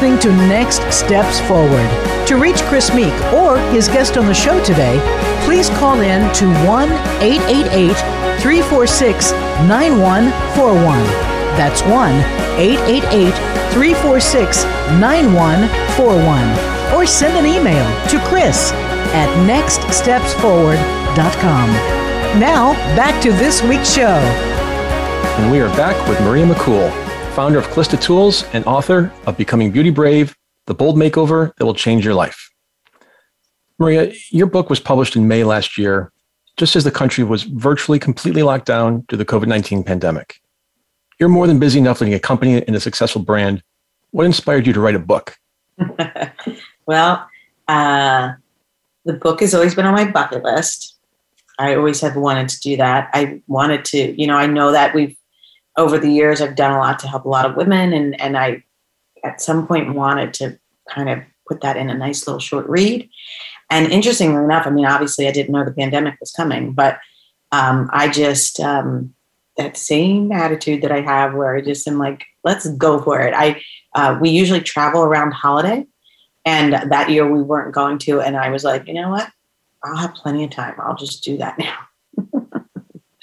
[0.00, 1.90] Listening to Next Steps Forward.
[2.28, 5.00] To reach Chris Meek or his guest on the show today,
[5.44, 6.88] please call in to 1
[7.20, 7.96] 888
[8.40, 9.32] 346
[9.66, 11.02] 9141.
[11.58, 12.14] That's 1
[12.60, 13.34] 888
[13.72, 14.62] 346
[15.00, 16.94] 9141.
[16.94, 18.70] Or send an email to Chris
[19.14, 21.70] at nextstepsforward.com.
[22.38, 24.20] Now, back to this week's show.
[25.40, 27.07] And we are back with Maria McCool
[27.38, 30.34] founder of Calista Tools and author of Becoming Beauty Brave,
[30.66, 32.50] The Bold Makeover That Will Change Your Life.
[33.78, 36.10] Maria, your book was published in May last year,
[36.56, 40.40] just as the country was virtually completely locked down due to the COVID 19 pandemic.
[41.20, 43.62] You're more than busy enough leading a company and a successful brand.
[44.10, 45.36] What inspired you to write a book?
[46.86, 47.24] well,
[47.68, 48.32] uh,
[49.04, 50.96] the book has always been on my bucket list.
[51.60, 53.10] I always have wanted to do that.
[53.12, 55.16] I wanted to, you know, I know that we've
[55.78, 58.36] over the years I've done a lot to help a lot of women, and and
[58.36, 58.62] I
[59.24, 60.58] at some point wanted to
[60.90, 63.08] kind of put that in a nice little short read.
[63.70, 66.98] And interestingly enough, I mean, obviously I didn't know the pandemic was coming, but
[67.52, 69.14] um, I just um,
[69.56, 73.34] that same attitude that I have, where I just am like, let's go for it.
[73.34, 73.62] I
[73.94, 75.86] uh, we usually travel around holiday,
[76.44, 79.30] and that year we weren't going to, and I was like, you know what,
[79.84, 80.74] I'll have plenty of time.
[80.78, 81.87] I'll just do that now.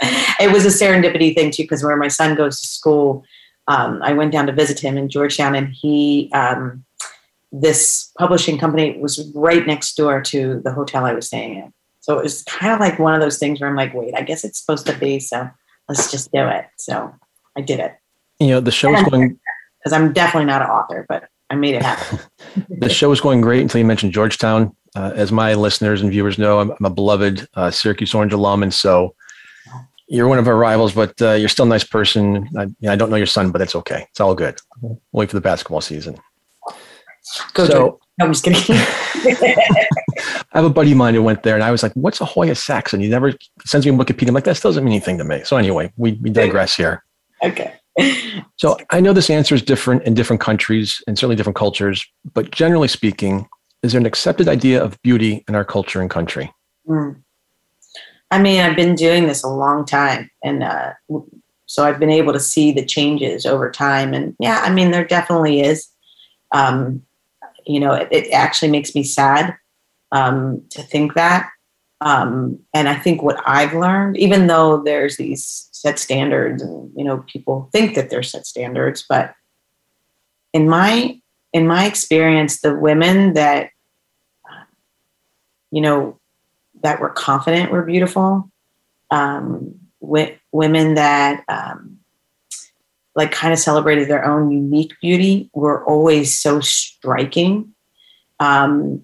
[0.39, 3.23] it was a serendipity thing too, because where my son goes to school,
[3.67, 6.85] um, I went down to visit him in Georgetown, and he um,
[7.51, 11.73] this publishing company was right next door to the hotel I was staying in.
[12.01, 14.21] So it was kind of like one of those things where I'm like, wait, I
[14.21, 15.49] guess it's supposed to be, so
[15.89, 16.65] let's just do it.
[16.77, 17.13] So
[17.57, 17.95] I did it.
[18.39, 19.39] You know, the show is going
[19.79, 22.19] because I'm definitely not an author, but I made it happen.
[22.69, 24.75] the show was going great until you mentioned Georgetown.
[24.95, 28.63] Uh, as my listeners and viewers know, I'm, I'm a beloved uh, Syracuse Orange alum,
[28.63, 29.15] and so
[30.07, 32.47] you're one of our rivals, but uh, you're still a nice person.
[32.57, 34.07] I, you know, I, don't know your son, but it's okay.
[34.11, 34.59] It's all good.
[34.81, 36.17] We'll wait for the basketball season.
[37.53, 38.61] Go so, no, I'm just kidding.
[40.53, 42.25] I have a buddy of mine who went there, and I was like, "What's a
[42.25, 43.33] Hoya Saxa?" He never
[43.65, 44.29] sends me a Wikipedia.
[44.29, 47.03] I'm like, "That doesn't mean anything to me." So anyway, we, we digress here.
[47.43, 47.73] Okay.
[48.57, 52.51] So I know this answer is different in different countries and certainly different cultures, but
[52.51, 53.47] generally speaking,
[53.83, 56.53] is there an accepted idea of beauty in our culture and country?
[56.87, 57.21] Mm.
[58.31, 60.93] I mean, I've been doing this a long time, and uh,
[61.65, 64.13] so I've been able to see the changes over time.
[64.13, 65.87] And yeah, I mean, there definitely is.
[66.51, 67.03] Um,
[67.65, 69.55] you know, it, it, actually makes me sad
[70.11, 71.49] um, to think that.
[72.01, 77.03] Um, and I think what I've learned, even though there's these set standards, and you
[77.03, 79.33] know, people think that they're set standards, but
[80.53, 81.19] in my
[81.53, 83.69] in my experience, the women that
[85.71, 86.19] you know
[86.85, 88.47] that were confident were beautiful.
[89.09, 91.97] Um, w- women that um,
[93.15, 97.73] like kind of celebrated their own unique beauty were always so striking.
[98.39, 99.01] Um,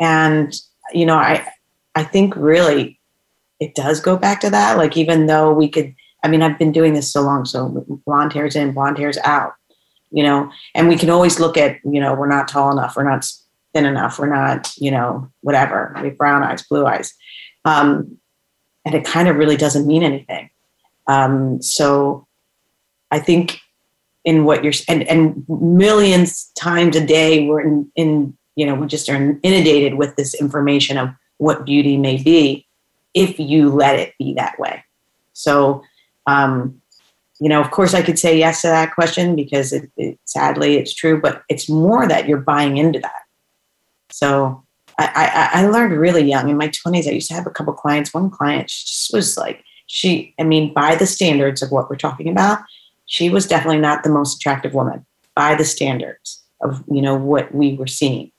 [0.00, 0.54] and
[0.94, 1.46] you know, I
[1.94, 2.98] I think really
[3.60, 4.78] it does go back to that.
[4.78, 8.32] Like even though we could, I mean, I've been doing this so long, so blonde
[8.32, 9.52] hair's in, blonde hair's out.
[10.10, 13.02] You know, and we can always look at, you know, we're not tall enough, we're
[13.02, 13.30] not
[13.74, 14.18] thin enough.
[14.18, 15.94] We're not, you know, whatever.
[16.00, 17.14] We have brown eyes, blue eyes.
[17.64, 18.18] Um,
[18.84, 20.50] and it kind of really doesn't mean anything.
[21.06, 22.26] Um, so
[23.10, 23.60] I think
[24.24, 28.86] in what you're, and, and millions times a day, we're in, in, you know, we
[28.86, 32.66] just are inundated with this information of what beauty may be
[33.14, 34.84] if you let it be that way.
[35.32, 35.82] So,
[36.26, 36.80] um,
[37.40, 40.76] you know, of course, I could say yes to that question because it, it, sadly
[40.76, 43.22] it's true, but it's more that you're buying into that.
[44.10, 44.64] So
[44.98, 47.06] I, I, I learned really young in my 20s.
[47.06, 48.12] I used to have a couple clients.
[48.12, 51.96] One client she just was like, she, I mean, by the standards of what we're
[51.96, 52.60] talking about,
[53.06, 57.54] she was definitely not the most attractive woman by the standards of, you know, what
[57.54, 58.30] we were seeing.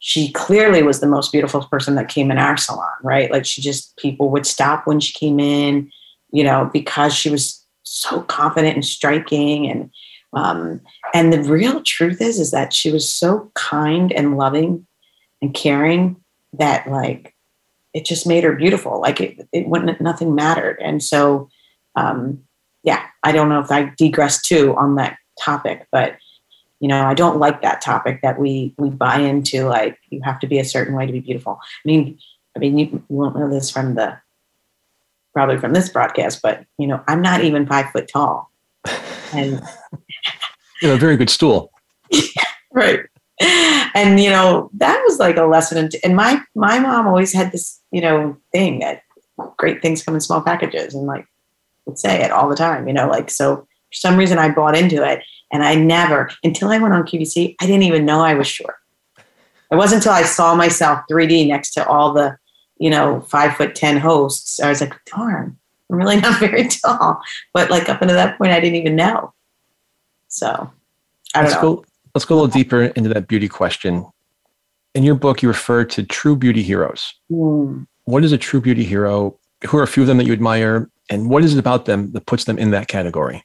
[0.00, 3.30] She clearly was the most beautiful person that came in our salon, right?
[3.30, 5.92] Like she just, people would stop when she came in,
[6.32, 9.90] you know, because she was so confident and striking and
[10.32, 10.80] um,
[11.12, 14.86] and the real truth is, is that she was so kind and loving
[15.42, 16.16] and caring
[16.52, 17.34] that like
[17.92, 19.00] it just made her beautiful.
[19.00, 20.78] Like it, it wouldn't, nothing mattered.
[20.80, 21.48] And so,
[21.96, 22.42] um,
[22.82, 26.16] yeah, I don't know if I digress too on that topic, but
[26.78, 29.64] you know, I don't like that topic that we we buy into.
[29.66, 31.60] Like you have to be a certain way to be beautiful.
[31.62, 32.18] I mean,
[32.56, 34.18] I mean, you, you won't know this from the
[35.34, 38.50] probably from this broadcast, but you know, I'm not even five foot tall,
[39.34, 39.60] and
[40.80, 41.72] you know, a very good stool.
[42.72, 43.00] right.
[43.94, 45.88] And you know, that was like a lesson.
[46.04, 49.02] And my my mom always had this, you know, thing that
[49.56, 51.26] great things come in small packages, and like
[51.86, 52.86] would say it all the time.
[52.86, 56.68] You know, like so for some reason I bought into it, and I never until
[56.68, 58.76] I went on QVC, I didn't even know I was short.
[59.70, 62.36] It wasn't until I saw myself 3D next to all the,
[62.78, 64.60] you know, five foot ten hosts.
[64.60, 65.56] I was like, darn,
[65.90, 67.20] I'm really not very tall.
[67.52, 69.32] But like up until that point, I didn't even know.
[70.30, 70.70] So
[71.34, 71.76] I don't let's know.
[71.76, 74.06] Go, let's go a little deeper into that beauty question.
[74.94, 77.14] In your book, you refer to true beauty heroes.
[77.30, 77.86] Mm.
[78.04, 79.36] What is a true beauty hero?
[79.68, 80.88] Who are a few of them that you admire?
[81.10, 83.44] And what is it about them that puts them in that category?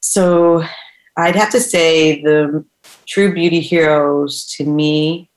[0.00, 0.62] So
[1.16, 2.64] I'd have to say the
[3.06, 5.28] true beauty heroes to me,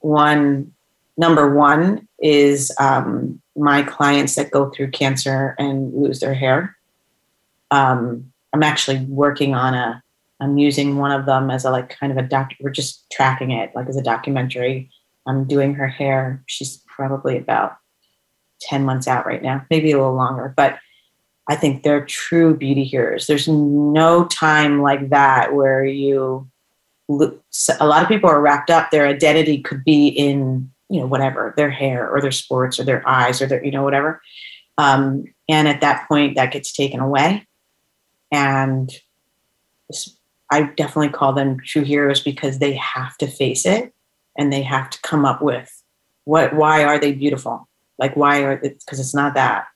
[0.00, 0.72] one,
[1.16, 6.76] number one is um, my clients that go through cancer and lose their hair.
[7.70, 10.00] Um, I'm actually working on a.
[10.40, 12.50] I'm using one of them as a like kind of a doc.
[12.60, 14.90] We're just tracking it like as a documentary.
[15.26, 16.42] I'm doing her hair.
[16.46, 17.76] She's probably about
[18.62, 20.78] 10 months out right now, maybe a little longer, but
[21.48, 23.26] I think they're true beauty heroes.
[23.26, 26.48] There's no time like that where you,
[27.08, 28.90] a lot of people are wrapped up.
[28.90, 33.06] Their identity could be in, you know, whatever, their hair or their sports or their
[33.06, 34.22] eyes or their, you know, whatever.
[34.78, 37.46] Um, and at that point, that gets taken away.
[38.34, 38.90] And
[40.50, 43.94] I definitely call them true heroes because they have to face it
[44.36, 45.70] and they have to come up with
[46.24, 47.68] what, why are they beautiful?
[47.98, 49.66] Like, why are they, because it's not that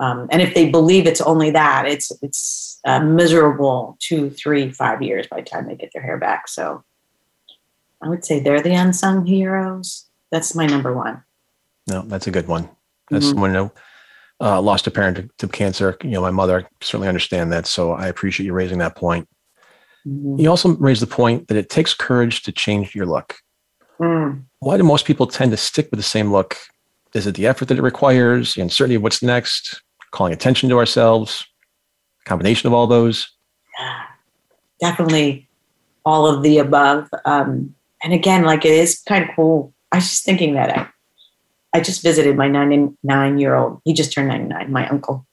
[0.00, 5.02] um, and if they believe it's only that, it's it's a miserable two, three, five
[5.02, 6.48] years by the time they get their hair back.
[6.48, 6.84] So
[8.02, 10.06] I would say they're the unsung heroes.
[10.30, 11.22] That's my number one.
[11.86, 12.68] No, that's a good one.
[13.10, 13.38] That's mm-hmm.
[13.38, 13.70] who
[14.40, 15.96] uh, lost a parent to, to, cancer.
[16.02, 17.66] You know, my mother I certainly understand that.
[17.66, 19.28] So I appreciate you raising that point.
[20.06, 20.40] Mm-hmm.
[20.40, 23.36] You also raised the point that it takes courage to change your look.
[24.00, 24.44] Mm.
[24.58, 26.56] Why do most people tend to stick with the same look?
[27.14, 30.78] Is it the effort that it requires, the uncertainty of what's next, calling attention to
[30.78, 31.46] ourselves,
[32.24, 33.30] combination of all those?
[34.80, 35.48] Definitely
[36.04, 37.08] all of the above.
[37.24, 39.72] Um, and again, like it is kind of cool.
[39.92, 40.88] I was just thinking that I,
[41.74, 43.80] I just visited my 99 year old.
[43.84, 44.70] He just turned 99.
[44.70, 45.26] My uncle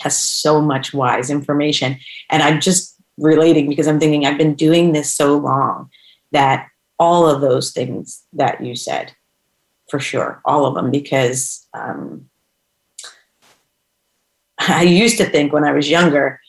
[0.00, 1.96] has so much wise information.
[2.28, 5.88] And I'm just relating because I'm thinking I've been doing this so long
[6.32, 6.66] that
[6.98, 9.12] all of those things that you said,
[9.88, 12.28] for sure, all of them, because um,
[14.58, 16.40] I used to think when I was younger,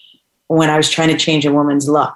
[0.47, 2.16] when I was trying to change a woman's look,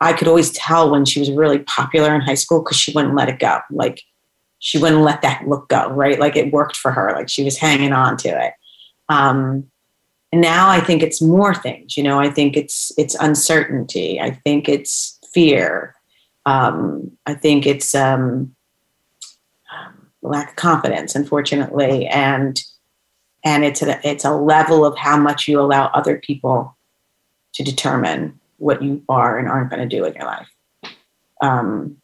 [0.00, 3.14] I could always tell when she was really popular in high school because she wouldn't
[3.14, 3.60] let it go.
[3.70, 4.02] Like
[4.62, 6.20] she wouldn't let that look go, right?
[6.20, 7.12] Like it worked for her.
[7.12, 8.54] Like she was hanging on to it.
[9.08, 9.66] Um,
[10.30, 11.96] and now I think it's more things.
[11.96, 14.20] You know, I think it's it's uncertainty.
[14.20, 15.96] I think it's fear.
[16.46, 18.54] Um, I think it's um,
[20.22, 22.62] lack of confidence, unfortunately, and
[23.44, 26.76] and it's a, it's a level of how much you allow other people
[27.54, 30.48] to determine what you are and aren't going to do in your life.
[31.42, 31.96] Um,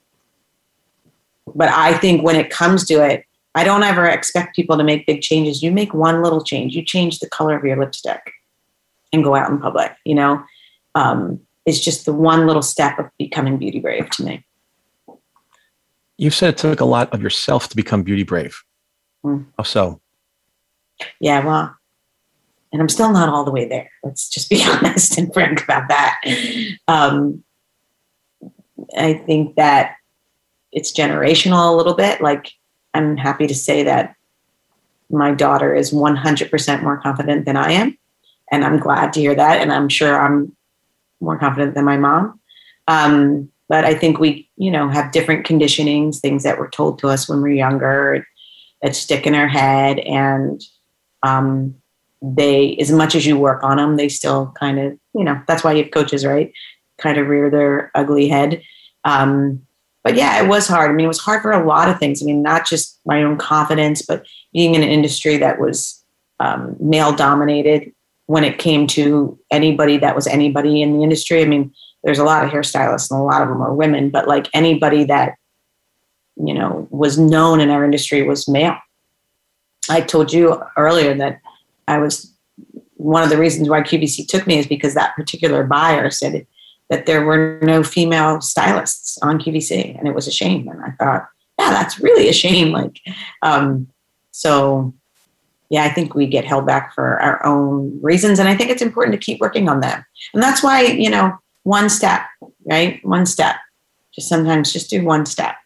[1.55, 3.25] but I think when it comes to it,
[3.55, 5.63] I don't ever expect people to make big changes.
[5.63, 6.75] You make one little change.
[6.75, 8.21] You change the color of your lipstick
[9.13, 9.93] and go out in public.
[10.05, 10.45] You know,
[10.95, 14.45] um, it's just the one little step of becoming beauty brave to me.
[16.17, 18.61] You've said it took a lot of yourself to become beauty brave.
[19.25, 19.47] Mm.
[19.57, 20.01] How so?
[21.21, 21.77] Yeah, well,
[22.73, 23.91] and I'm still not all the way there.
[24.03, 26.21] Let's just be honest and frank about that.
[26.87, 27.45] Um,
[28.97, 29.97] I think that
[30.79, 32.21] it's generational a little bit.
[32.21, 32.53] Like,
[32.95, 34.15] I'm happy to say that
[35.11, 37.99] my daughter is 100% more confident than I am.
[38.53, 39.61] And I'm glad to hear that.
[39.61, 40.55] And I'm sure I'm
[41.21, 42.39] more confident than my mom.
[42.87, 47.09] Um, but I think we, you know, have different conditionings, things that were told to
[47.09, 48.25] us when we are younger
[48.81, 49.99] that stick in our head.
[49.99, 50.63] And
[51.25, 51.75] um,
[52.23, 55.65] they, as much as you work on them, they still kind of, you know, that's
[55.65, 56.53] why you have coaches, right?
[56.99, 58.63] Kind of rear their ugly head.
[59.05, 59.67] Um,
[60.09, 60.91] but yeah, it was hard.
[60.91, 62.23] I mean, it was hard for a lot of things.
[62.23, 66.03] I mean, not just my own confidence, but being in an industry that was
[66.41, 67.93] um, male dominated
[68.25, 71.43] when it came to anybody that was anybody in the industry.
[71.43, 74.27] I mean, there's a lot of hairstylists and a lot of them are women, but
[74.27, 75.35] like anybody that,
[76.37, 78.79] you know, was known in our industry was male.
[79.91, 81.43] I told you earlier that
[81.87, 82.33] I was
[82.95, 86.47] one of the reasons why QVC took me is because that particular buyer said
[86.91, 90.69] that there were no female stylists on QVC, and it was a shame.
[90.69, 91.29] And I thought,
[91.59, 92.73] yeah, that's really a shame.
[92.73, 93.01] Like,
[93.43, 93.89] um,
[94.31, 94.95] so
[95.71, 98.83] yeah, I think we get held back for our own reasons, and I think it's
[98.83, 100.05] important to keep working on them.
[100.33, 102.23] And that's why you know, one step,
[102.65, 103.05] right?
[103.05, 103.57] One step.
[104.15, 105.57] Just sometimes just do one step.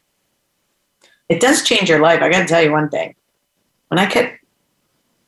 [1.28, 2.20] It does change your life.
[2.20, 3.14] I got to tell you one thing
[3.92, 4.32] when I cut,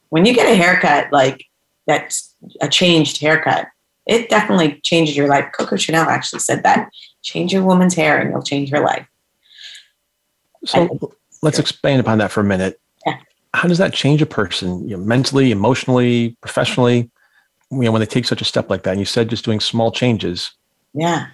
[0.09, 1.45] when you get a haircut like
[1.87, 3.69] that's a changed haircut,
[4.07, 5.47] it definitely changes your life.
[5.57, 6.91] Coco Chanel actually said that.
[7.23, 9.07] Change your woman's hair and you'll change your life.
[10.67, 12.81] So let's expand upon that for a minute.
[13.07, 13.19] Yeah.
[13.55, 17.11] How does that change a person you know, mentally, emotionally, professionally?
[17.71, 19.61] You know, when they take such a step like that, and you said just doing
[19.61, 20.53] small changes.
[20.93, 21.27] Yeah.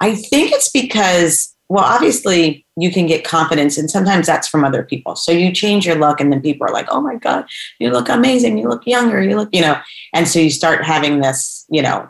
[0.00, 4.82] I think it's because well, obviously you can get confidence and sometimes that's from other
[4.82, 5.16] people.
[5.16, 7.46] So you change your look and then people are like, oh my God,
[7.78, 8.58] you look amazing.
[8.58, 9.22] You look younger.
[9.22, 9.80] You look, you know,
[10.12, 12.08] and so you start having this, you know,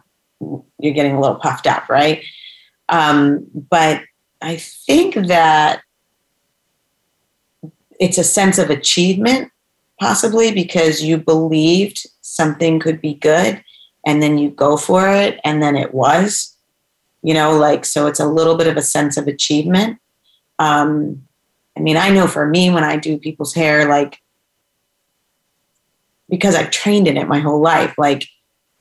[0.81, 2.25] you're getting a little puffed up, right?
[2.89, 4.03] Um, but
[4.43, 5.83] I think that
[7.99, 9.51] it's a sense of achievement,
[10.01, 13.63] possibly because you believed something could be good
[14.05, 16.57] and then you go for it and then it was
[17.23, 19.99] you know like so it's a little bit of a sense of achievement
[20.59, 21.27] um,
[21.77, 24.21] I mean, I know for me when I do people's hair, like
[26.29, 28.27] because I've trained in it my whole life, like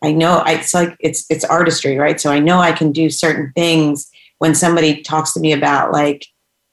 [0.02, 2.20] I know I, it's like it's it's artistry, right?
[2.20, 4.10] So I know I can do certain things
[4.40, 6.26] when somebody talks to me about like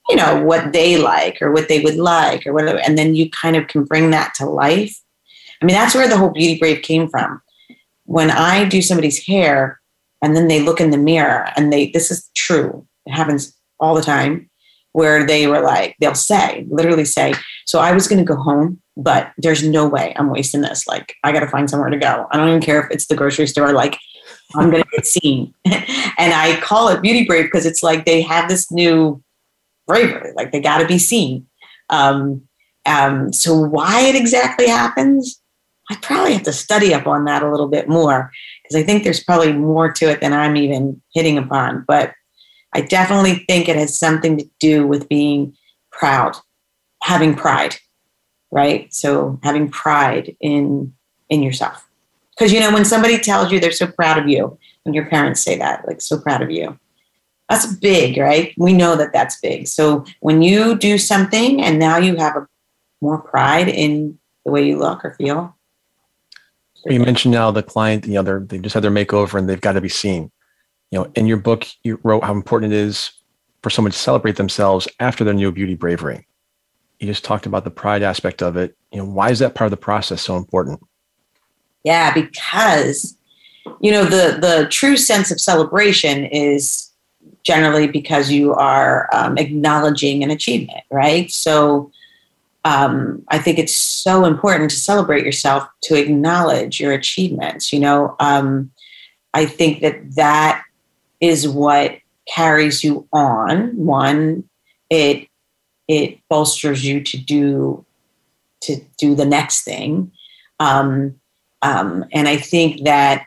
[0.09, 3.29] you know what they like or what they would like or whatever, and then you
[3.31, 5.01] kind of can bring that to life.
[5.61, 7.41] I mean, that's where the whole beauty brave came from.
[8.05, 9.81] When I do somebody's hair,
[10.21, 12.87] and then they look in the mirror, and they this is true.
[13.07, 14.49] It happens all the time
[14.93, 17.35] where they were like, they'll say, literally say,
[17.65, 20.87] so I was going to go home, but there's no way I'm wasting this.
[20.87, 22.27] Like, I got to find somewhere to go.
[22.31, 23.73] I don't even care if it's the grocery store.
[23.73, 23.99] Like,
[24.55, 25.55] I'm going to get seen.
[25.65, 29.23] and I call it beauty brave because it's like they have this new
[29.87, 31.47] bravery, like they got to be seen.
[31.89, 32.43] Um,
[32.87, 35.41] um, so why it exactly happens,
[35.91, 38.31] I probably have to study up on that a little bit more
[38.63, 41.85] because I think there's probably more to it than I'm even hitting upon.
[41.87, 42.13] But
[42.73, 45.55] I definitely think it has something to do with being
[45.91, 46.37] proud,
[47.03, 47.77] having pride,
[48.51, 48.93] right?
[48.93, 50.93] So having pride in
[51.29, 51.89] in yourself.
[52.31, 55.43] Because you know, when somebody tells you they're so proud of you, when your parents
[55.43, 56.79] say that, like so proud of you,
[57.49, 58.55] that's big, right?
[58.57, 59.69] We know that that's big.
[59.69, 62.49] So when you do something and now you have a
[63.03, 65.55] more pride in the way you look or feel.
[66.87, 69.61] You mentioned now the client, you know, they're, they just had their makeover and they've
[69.61, 70.31] got to be seen
[70.93, 73.11] you know, in your book, you wrote how important it is
[73.63, 76.27] for someone to celebrate themselves after their new beauty bravery.
[77.01, 78.77] You just talked about the pride aspect of it.
[78.93, 80.81] You know, why is that part of the process so important?
[81.83, 83.17] Yeah, because
[83.81, 86.91] you know the the true sense of celebration is
[87.43, 91.31] generally because you are um, acknowledging an achievement, right?
[91.31, 91.91] So
[92.65, 97.73] um, I think it's so important to celebrate yourself, to acknowledge your achievements.
[97.73, 98.71] You know, um,
[99.35, 100.63] I think that that
[101.23, 101.97] is what
[102.29, 103.75] carries you on.
[103.77, 104.45] One,
[104.91, 105.29] it
[105.89, 107.87] it bolsters you to do
[108.63, 110.13] to do the next thing,
[110.61, 111.15] um,
[111.63, 113.27] um, and I think that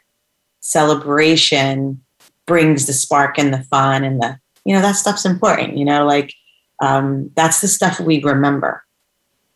[0.60, 2.02] celebration
[2.46, 5.78] brings the spark and the fun and the you know that stuff's important.
[5.78, 6.34] You know, like
[6.82, 8.84] um, that's the stuff we remember.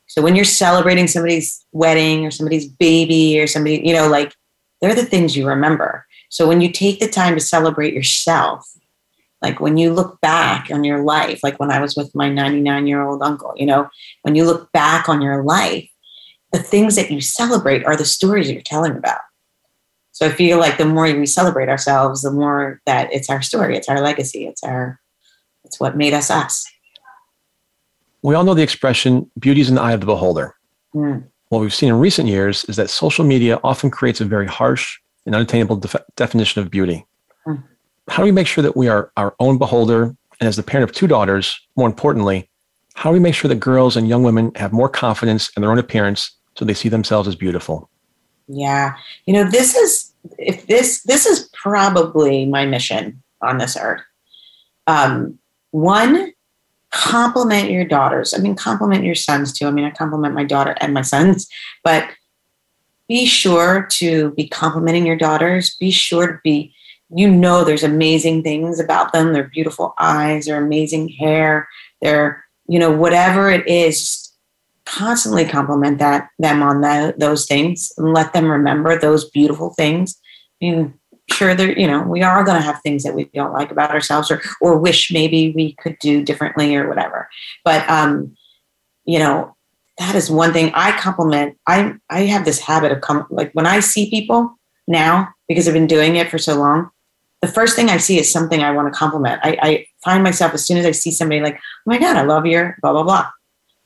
[0.08, 4.34] So when you're celebrating somebody's wedding or somebody's baby or somebody, you know, like
[4.82, 6.06] they're the things you remember.
[6.30, 8.72] So when you take the time to celebrate yourself,
[9.42, 12.88] like when you look back on your life, like when I was with my 99
[12.88, 13.90] year old uncle, you know,
[14.22, 15.90] when you look back on your life,
[16.52, 19.22] the things that you celebrate are the stories you're telling about.
[20.12, 23.78] So I feel like the more we celebrate ourselves, the more that it's our story,
[23.78, 25.00] it's our legacy, it's our,
[25.64, 26.66] it's what made us us.
[28.22, 30.56] We all know the expression beauty is in the eye of the beholder.
[30.94, 31.24] Mm.
[31.48, 35.00] What we've seen in recent years is that social media often creates a very harsh
[35.26, 37.06] an unattainable def- definition of beauty.
[37.48, 37.64] Mm.
[38.08, 40.16] How do we make sure that we are our own beholder?
[40.40, 42.50] And as the parent of two daughters, more importantly,
[42.96, 45.72] how do we make sure that girls and young women have more confidence in their
[45.72, 47.90] own appearance so they see themselves as beautiful?
[48.48, 48.96] Yeah.
[49.26, 54.02] You know, this is if this this is probably my mission on this earth.
[54.88, 55.38] Um,
[55.72, 56.34] one,
[56.92, 58.34] compliment your daughters.
[58.34, 59.68] I mean, compliment your sons too.
[59.68, 61.48] I mean, I compliment my daughter and my sons,
[61.84, 62.10] but
[63.10, 65.76] be sure to be complimenting your daughters.
[65.76, 66.74] Be sure to be,
[67.14, 69.34] you know, there's amazing things about them.
[69.34, 71.68] Their beautiful eyes, their amazing hair,
[72.02, 74.32] their, you know, whatever it is,
[74.86, 80.20] constantly compliment that them on that, those things and let them remember those beautiful things.
[80.62, 80.94] I mean,
[81.32, 83.92] sure, there, you know, we are going to have things that we don't like about
[83.92, 87.30] ourselves or, or wish maybe we could do differently or whatever.
[87.64, 88.36] But, um,
[89.06, 89.56] you know,
[90.00, 91.58] that is one thing I compliment.
[91.68, 95.74] I I have this habit of com- like when I see people now because I've
[95.74, 96.90] been doing it for so long.
[97.42, 99.40] The first thing I see is something I want to compliment.
[99.44, 102.24] I, I find myself as soon as I see somebody like, oh my god, I
[102.24, 103.30] love your blah blah blah.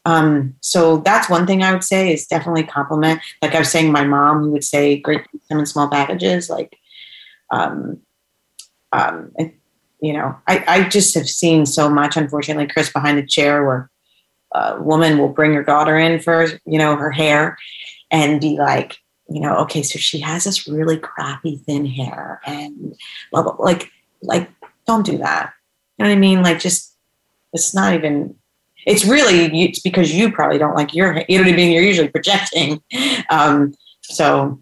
[0.06, 3.22] Um, so that's one thing I would say is definitely compliment.
[3.42, 6.50] Like I was saying, my mom would say great come in small packages.
[6.50, 6.78] Like,
[7.52, 8.02] um,
[8.92, 9.54] um, and,
[10.02, 13.90] you know, I, I just have seen so much, unfortunately, Chris behind the chair where
[14.54, 17.58] a woman will bring her daughter in for you know her hair
[18.12, 18.98] and be like
[19.30, 22.96] you know okay so she has this really crappy thin hair and
[23.32, 23.92] blah blah like
[24.22, 24.50] like
[24.86, 25.54] don't do that.
[25.98, 26.42] You know what i mean?
[26.42, 26.96] Like just
[27.54, 28.36] it's not even
[28.86, 31.72] it's really it's because you probably don't like your you know what i mean?
[31.72, 32.82] You're usually projecting.
[33.30, 34.62] Um so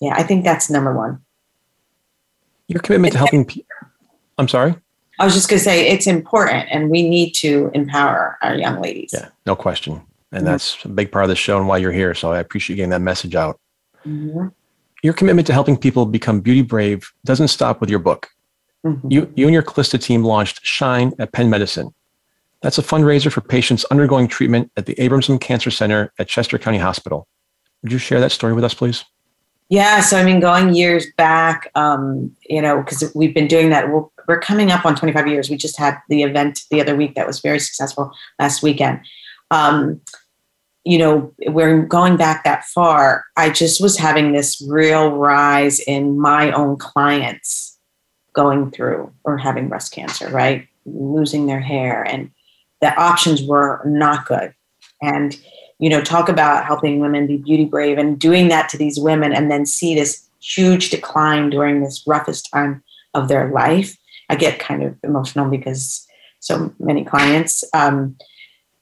[0.00, 1.20] yeah i think that's number one.
[2.68, 3.68] Your commitment to helping people
[4.38, 4.74] i'm sorry
[5.18, 8.80] I was just going to say it's important and we need to empower our young
[8.80, 9.10] ladies.
[9.12, 10.02] Yeah, no question.
[10.32, 10.46] And mm-hmm.
[10.46, 12.14] that's a big part of the show and why you're here.
[12.14, 13.60] So I appreciate getting that message out.
[14.06, 14.48] Mm-hmm.
[15.02, 18.28] Your commitment to helping people become beauty brave doesn't stop with your book.
[18.84, 19.10] Mm-hmm.
[19.10, 21.94] You, you and your Calista team launched Shine at Penn Medicine.
[22.62, 26.78] That's a fundraiser for patients undergoing treatment at the Abramson Cancer Center at Chester County
[26.78, 27.28] Hospital.
[27.82, 29.04] Would you share that story with us, please?
[29.68, 33.90] Yeah, so I mean, going years back, um, you know, because we've been doing that.
[33.90, 35.50] We're, we're coming up on 25 years.
[35.50, 39.00] We just had the event the other week that was very successful last weekend.
[39.50, 40.00] Um,
[40.84, 43.24] you know, we're going back that far.
[43.36, 47.78] I just was having this real rise in my own clients
[48.34, 50.66] going through or having breast cancer, right?
[50.84, 52.30] Losing their hair, and
[52.82, 54.54] the options were not good.
[55.00, 55.38] And
[55.78, 59.32] you know, talk about helping women be beauty brave and doing that to these women
[59.32, 62.82] and then see this huge decline during this roughest time
[63.14, 63.96] of their life.
[64.28, 66.06] I get kind of emotional because
[66.40, 68.16] so many clients um,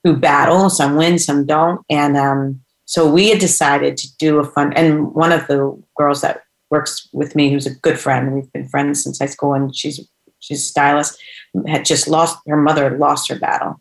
[0.05, 1.81] who battle, some win, some don't.
[1.89, 6.21] And um, so we had decided to do a fun, and one of the girls
[6.21, 9.75] that works with me, who's a good friend, we've been friends since high school, and
[9.75, 10.01] she's
[10.41, 11.23] she's a stylist,
[11.67, 13.81] had just lost her mother, lost her battle.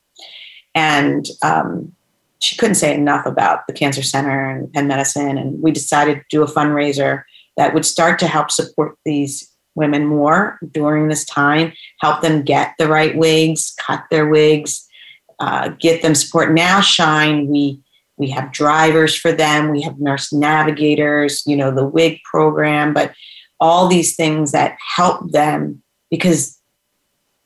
[0.76, 1.94] And um,
[2.40, 5.38] she couldn't say enough about the cancer center and Penn Medicine.
[5.38, 7.24] And we decided to do a fundraiser
[7.58, 12.74] that would start to help support these women more during this time, help them get
[12.78, 14.88] the right wigs, cut their wigs,
[15.40, 16.54] uh, get them support.
[16.54, 17.80] Now, Shine, we
[18.18, 23.14] we have drivers for them, we have nurse navigators, you know, the wig program, but
[23.60, 26.60] all these things that help them because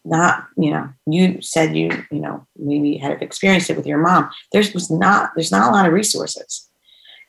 [0.05, 4.29] not you know you said you you know maybe had experienced it with your mom
[4.51, 6.69] there's was not there's not a lot of resources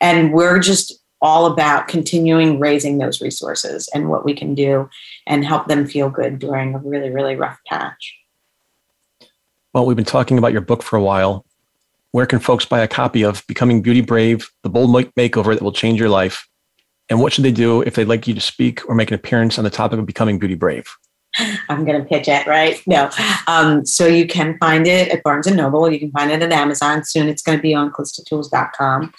[0.01, 4.89] and we're just all about continuing raising those resources and what we can do
[5.27, 8.17] and help them feel good during a really really rough patch
[9.73, 11.45] well we've been talking about your book for a while
[12.13, 15.73] where can folks buy a copy of becoming beauty brave the bold makeover that will
[15.73, 16.49] change your life
[17.09, 19.59] and what should they do if they'd like you to speak or make an appearance
[19.59, 20.87] on the topic of becoming beauty brave
[21.69, 22.81] I'm going to pitch it, right?
[22.87, 23.11] No.
[23.47, 25.91] Um, so you can find it at Barnes and Noble.
[25.91, 27.05] You can find it at Amazon.
[27.05, 29.13] Soon it's going to be on calistatools.com.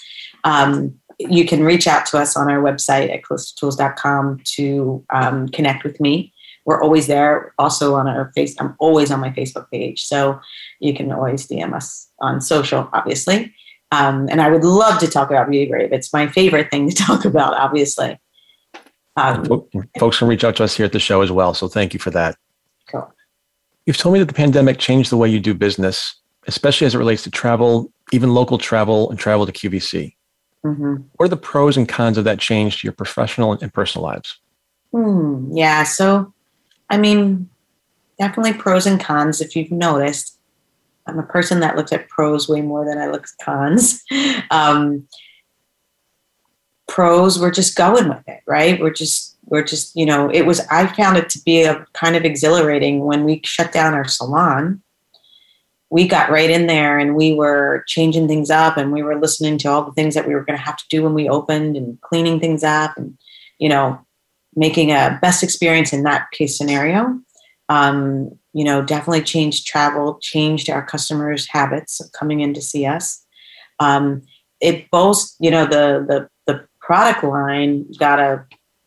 [0.44, 5.84] Um, you can reach out to us on our website at calistatools.com to um, connect
[5.84, 6.34] with me.
[6.66, 7.54] We're always there.
[7.58, 10.04] Also on our face, I'm always on my Facebook page.
[10.04, 10.40] So
[10.80, 13.54] you can always DM us on social, obviously.
[13.92, 15.94] Um, and I would love to talk about Beauty Brave.
[15.94, 18.20] It's my favorite thing to talk about, obviously.
[19.16, 19.46] Um,
[19.98, 21.54] folks can reach out to us here at the show as well.
[21.54, 22.36] So thank you for that.
[22.88, 23.12] Cool.
[23.86, 26.16] You've told me that the pandemic changed the way you do business,
[26.48, 30.14] especially as it relates to travel, even local travel and travel to QVC.
[30.66, 30.96] Mm-hmm.
[31.14, 34.40] What are the pros and cons of that change to your professional and personal lives?
[34.92, 35.50] Hmm.
[35.52, 35.84] Yeah.
[35.84, 36.34] So,
[36.90, 37.50] I mean,
[38.20, 39.42] definitely pros and cons.
[39.42, 40.38] If you've noticed,
[41.06, 44.04] I'm a person that looks at pros way more than I look at cons.
[44.50, 45.08] Um,
[46.88, 50.62] pros we're just going with it right we're just we're just you know it was
[50.72, 54.82] i found it to be a kind of exhilarating when we shut down our salon
[55.90, 59.58] we got right in there and we were changing things up and we were listening
[59.58, 61.78] to all the things that we were going to have to do when we opened
[61.78, 63.18] and cleaning things up and
[63.58, 64.00] you know
[64.56, 67.20] making a best experience in that case scenario.
[67.70, 72.86] Um, you know definitely changed travel changed our customers habits of coming in to see
[72.86, 73.26] us.
[73.80, 74.24] Um,
[74.60, 76.30] it both you know the the
[76.88, 78.46] product line got a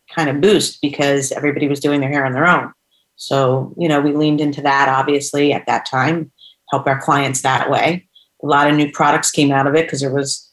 [0.09, 2.73] kind of boost because everybody was doing their hair on their own.
[3.15, 6.31] So, you know, we leaned into that obviously at that time,
[6.71, 8.07] help our clients that way.
[8.43, 10.49] A lot of new products came out of it because there was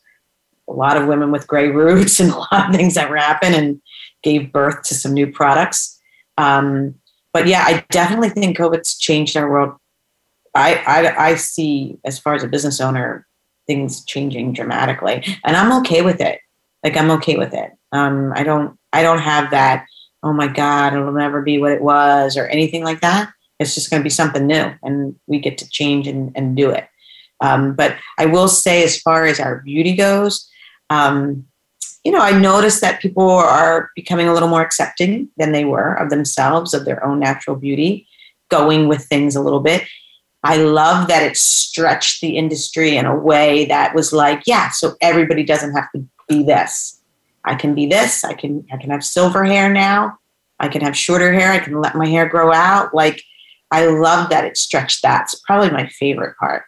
[0.69, 3.59] a lot of women with gray roots and a lot of things that were happening
[3.59, 3.81] and
[4.23, 5.99] gave birth to some new products.
[6.37, 6.95] Um,
[7.33, 9.77] but yeah, I definitely think COVID's changed our world.
[10.55, 13.27] I, I, I see, as far as a business owner,
[13.67, 16.41] things changing dramatically, and I'm okay with it
[16.83, 19.85] like i'm okay with it um, i don't i don't have that
[20.23, 23.91] oh my god it'll never be what it was or anything like that it's just
[23.91, 26.89] going to be something new and we get to change and, and do it
[27.41, 30.49] um, but i will say as far as our beauty goes
[30.91, 31.45] um,
[32.05, 35.95] you know i noticed that people are becoming a little more accepting than they were
[35.95, 38.07] of themselves of their own natural beauty
[38.49, 39.85] going with things a little bit
[40.45, 44.95] I love that it stretched the industry in a way that was like, yeah, so
[45.01, 47.01] everybody doesn't have to be this.
[47.45, 48.25] I can be this.
[48.25, 50.19] I can I can have silver hair now.
[50.61, 51.53] I can have shorter hair.
[51.53, 52.95] I can let my hair grow out.
[52.95, 53.23] Like
[53.71, 55.25] I love that it stretched that.
[55.25, 56.65] It's probably my favorite part.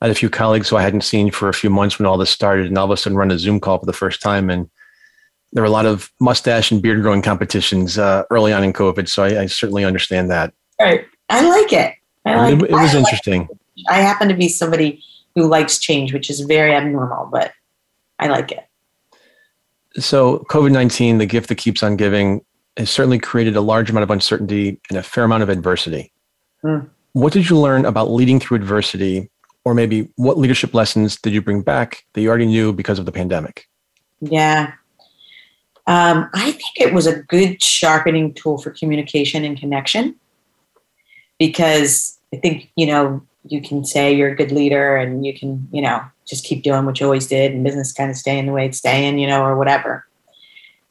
[0.00, 2.16] I had a few colleagues who I hadn't seen for a few months when all
[2.16, 4.48] this started, and all of a sudden run a Zoom call for the first time.
[4.48, 4.70] And
[5.52, 9.08] there were a lot of mustache and beard growing competitions uh, early on in COVID.
[9.08, 10.54] So I, I, certainly understand that.
[10.80, 11.04] Right.
[11.28, 11.94] I like it.
[12.24, 13.40] I like, it, it was I interesting.
[13.42, 13.58] Like
[13.88, 15.02] I happen to be somebody
[15.34, 17.52] who likes change, which is very abnormal, but
[18.18, 18.66] I like it.
[19.98, 22.44] So, COVID 19, the gift that keeps on giving,
[22.80, 26.12] has certainly created a large amount of uncertainty and a fair amount of adversity.
[26.64, 26.90] Mm.
[27.14, 29.30] what did you learn about leading through adversity?
[29.64, 33.06] Or maybe what leadership lessons did you bring back that you already knew because of
[33.06, 33.66] the pandemic?
[34.20, 34.72] Yeah.
[35.86, 40.16] Um, I think it was a good sharpening tool for communication and connection
[41.38, 45.68] because I think, you know, you can say you're a good leader and you can,
[45.72, 48.52] you know, just keep doing what you always did and business kind of staying the
[48.52, 50.06] way it's staying, you know, or whatever.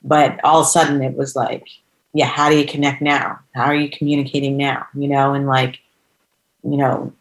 [0.03, 1.67] But all of a sudden it was like,
[2.13, 3.39] yeah, how do you connect now?
[3.53, 4.87] How are you communicating now?
[4.95, 5.79] You know, and like,
[6.63, 7.13] you know,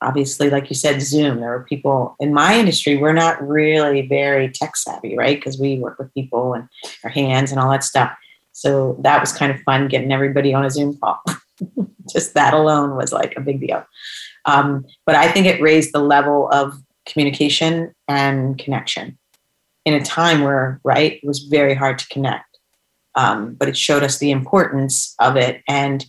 [0.00, 4.48] obviously, like you said, Zoom, there were people in my industry, we're not really very
[4.50, 5.38] tech savvy, right?
[5.38, 6.68] Because we work with people and
[7.04, 8.12] our hands and all that stuff.
[8.52, 11.22] So that was kind of fun getting everybody on a Zoom call.
[12.12, 13.84] Just that alone was like a big deal.
[14.44, 16.74] Um, but I think it raised the level of
[17.06, 19.18] communication and connection
[19.84, 22.58] in a time where, right, it was very hard to connect.
[23.14, 25.62] Um, but it showed us the importance of it.
[25.68, 26.06] And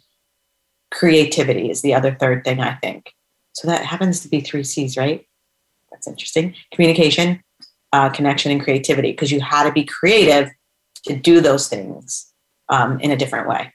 [0.91, 3.11] creativity is the other third thing, I think.
[3.53, 5.28] So that happens to be three C's, right?
[5.91, 6.55] That's interesting.
[6.71, 7.43] Communication,
[7.91, 10.49] uh, connection, and creativity, because you had to be creative
[11.05, 12.32] to do those things
[12.69, 13.74] um, in a different way.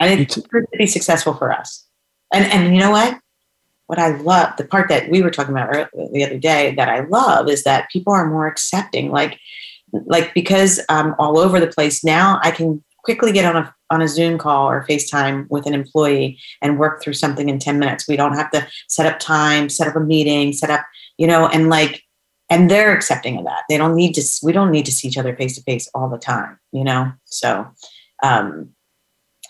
[0.00, 1.86] And it proved to be successful for us.
[2.32, 3.18] And and you know what?
[3.86, 7.00] What I love, the part that we were talking about the other day that I
[7.00, 9.10] love is that people are more accepting.
[9.10, 9.38] Like,
[10.06, 14.02] like because I'm all over the place now, I can quickly get on a on
[14.02, 18.08] a Zoom call or FaceTime with an employee and work through something in 10 minutes.
[18.08, 20.84] We don't have to set up time, set up a meeting, set up,
[21.18, 22.02] you know, and like
[22.50, 23.64] and they're accepting of that.
[23.68, 26.08] They don't need to we don't need to see each other face to face all
[26.08, 27.12] the time, you know?
[27.26, 27.68] So
[28.22, 28.70] um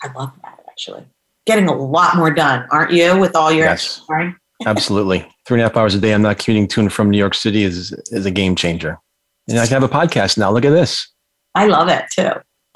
[0.03, 1.05] I love that actually
[1.45, 4.01] getting a lot more done, aren't you, with all your yes,
[4.65, 5.19] absolutely.
[5.45, 6.13] Three and a half hours a day.
[6.13, 8.99] I'm not commuting to and from New York City is is a game changer.
[9.47, 10.51] And I can have a podcast now.
[10.51, 11.07] Look at this.
[11.53, 12.31] I love it too.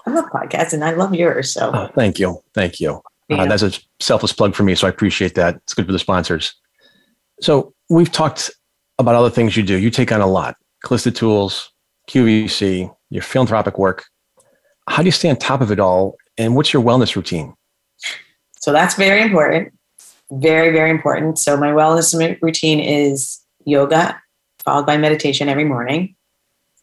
[0.06, 1.54] I love podcasts and I love yours.
[1.54, 2.42] So oh, thank you.
[2.54, 2.96] Thank you.
[2.96, 3.42] Uh, yeah.
[3.44, 4.76] Uh, that's a selfless plug for me.
[4.76, 5.56] So I appreciate that.
[5.56, 6.54] It's good for the sponsors.
[7.42, 8.52] So we've talked
[8.98, 9.78] about other things you do.
[9.78, 10.56] You take on a lot.
[10.84, 11.72] Calista Tools,
[12.10, 14.06] QVC, your philanthropic work.
[14.88, 16.16] How do you stay on top of it all?
[16.38, 17.54] And what's your wellness routine?
[18.60, 19.74] So that's very important.
[20.32, 21.40] Very, very important.
[21.40, 24.22] So my wellness routine is yoga
[24.64, 26.16] followed by meditation every morning,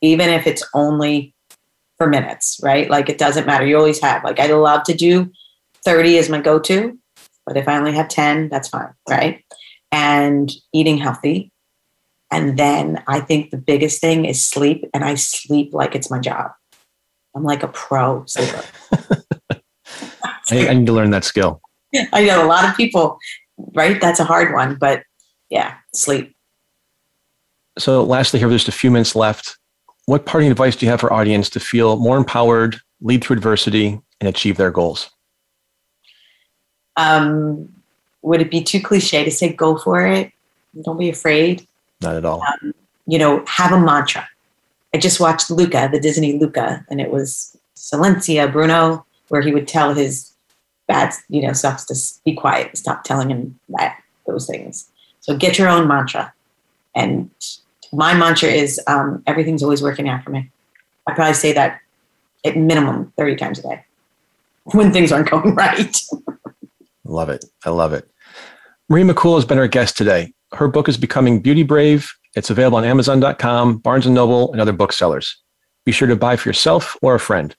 [0.00, 1.34] even if it's only
[1.98, 2.90] for minutes, right?
[2.90, 3.66] Like it doesn't matter.
[3.66, 4.24] You always have.
[4.24, 5.30] Like I love to do
[5.84, 6.98] 30 as my go to,
[7.46, 9.44] but if I only have 10, that's fine, right?
[9.92, 11.52] And eating healthy.
[12.30, 16.18] And then I think the biggest thing is sleep, and I sleep like it's my
[16.18, 16.50] job.
[17.36, 18.64] I'm like a pro sleeper.
[20.50, 21.60] I, I need to learn that skill.
[22.12, 23.18] I know a lot of people,
[23.74, 24.00] right?
[24.00, 25.02] That's a hard one, but
[25.50, 26.34] yeah, sleep.
[27.78, 29.58] So, lastly, here, there's just a few minutes left.
[30.06, 34.00] What parting advice do you have for audience to feel more empowered, lead through adversity,
[34.20, 35.10] and achieve their goals?
[36.96, 37.68] Um,
[38.22, 40.32] would it be too cliche to say go for it?
[40.82, 41.66] Don't be afraid.
[42.00, 42.42] Not at all.
[42.42, 42.74] Um,
[43.06, 44.26] you know, have a mantra.
[44.94, 49.68] I just watched Luca, the Disney Luca, and it was Silencio Bruno, where he would
[49.68, 50.32] tell his
[50.86, 52.76] bad, you know, sucks to be quiet.
[52.76, 54.88] Stop telling him that those things.
[55.20, 56.32] So get your own mantra.
[56.94, 57.30] And
[57.92, 60.50] my mantra is um, everything's always working out for me.
[61.06, 61.80] I probably say that
[62.44, 63.84] at minimum 30 times a day
[64.64, 65.96] when things aren't going right.
[67.04, 67.44] love it.
[67.64, 68.08] I love it.
[68.88, 70.32] Marie McCool has been our guest today.
[70.52, 72.12] Her book is Becoming Beauty Brave.
[72.36, 75.36] It's available on Amazon.com, Barnes & Noble, and other booksellers.
[75.84, 77.54] Be sure to buy for yourself or a friend.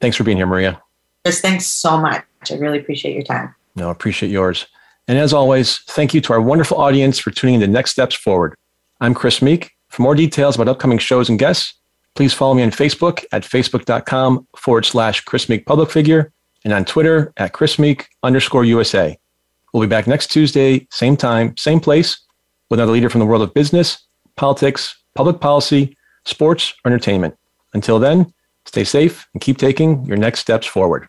[0.00, 0.80] Thanks for being here, Maria.
[1.24, 2.24] Chris, thanks so much.
[2.50, 3.54] I really appreciate your time.
[3.76, 4.66] No, appreciate yours.
[5.06, 8.14] And as always, thank you to our wonderful audience for tuning in to Next Steps
[8.14, 8.56] Forward.
[9.00, 9.70] I'm Chris Meek.
[9.88, 11.74] For more details about upcoming shows and guests,
[12.14, 16.32] please follow me on Facebook at facebook.com forward slash Chris Meek public figure
[16.64, 19.16] and on Twitter at Chris Meek underscore USA.
[19.72, 22.18] We'll be back next Tuesday, same time, same place,
[22.68, 24.06] with another leader from the world of business,
[24.36, 27.36] politics, public policy, sports, or entertainment.
[27.74, 28.32] Until then,
[28.66, 31.08] stay safe and keep taking your next steps forward.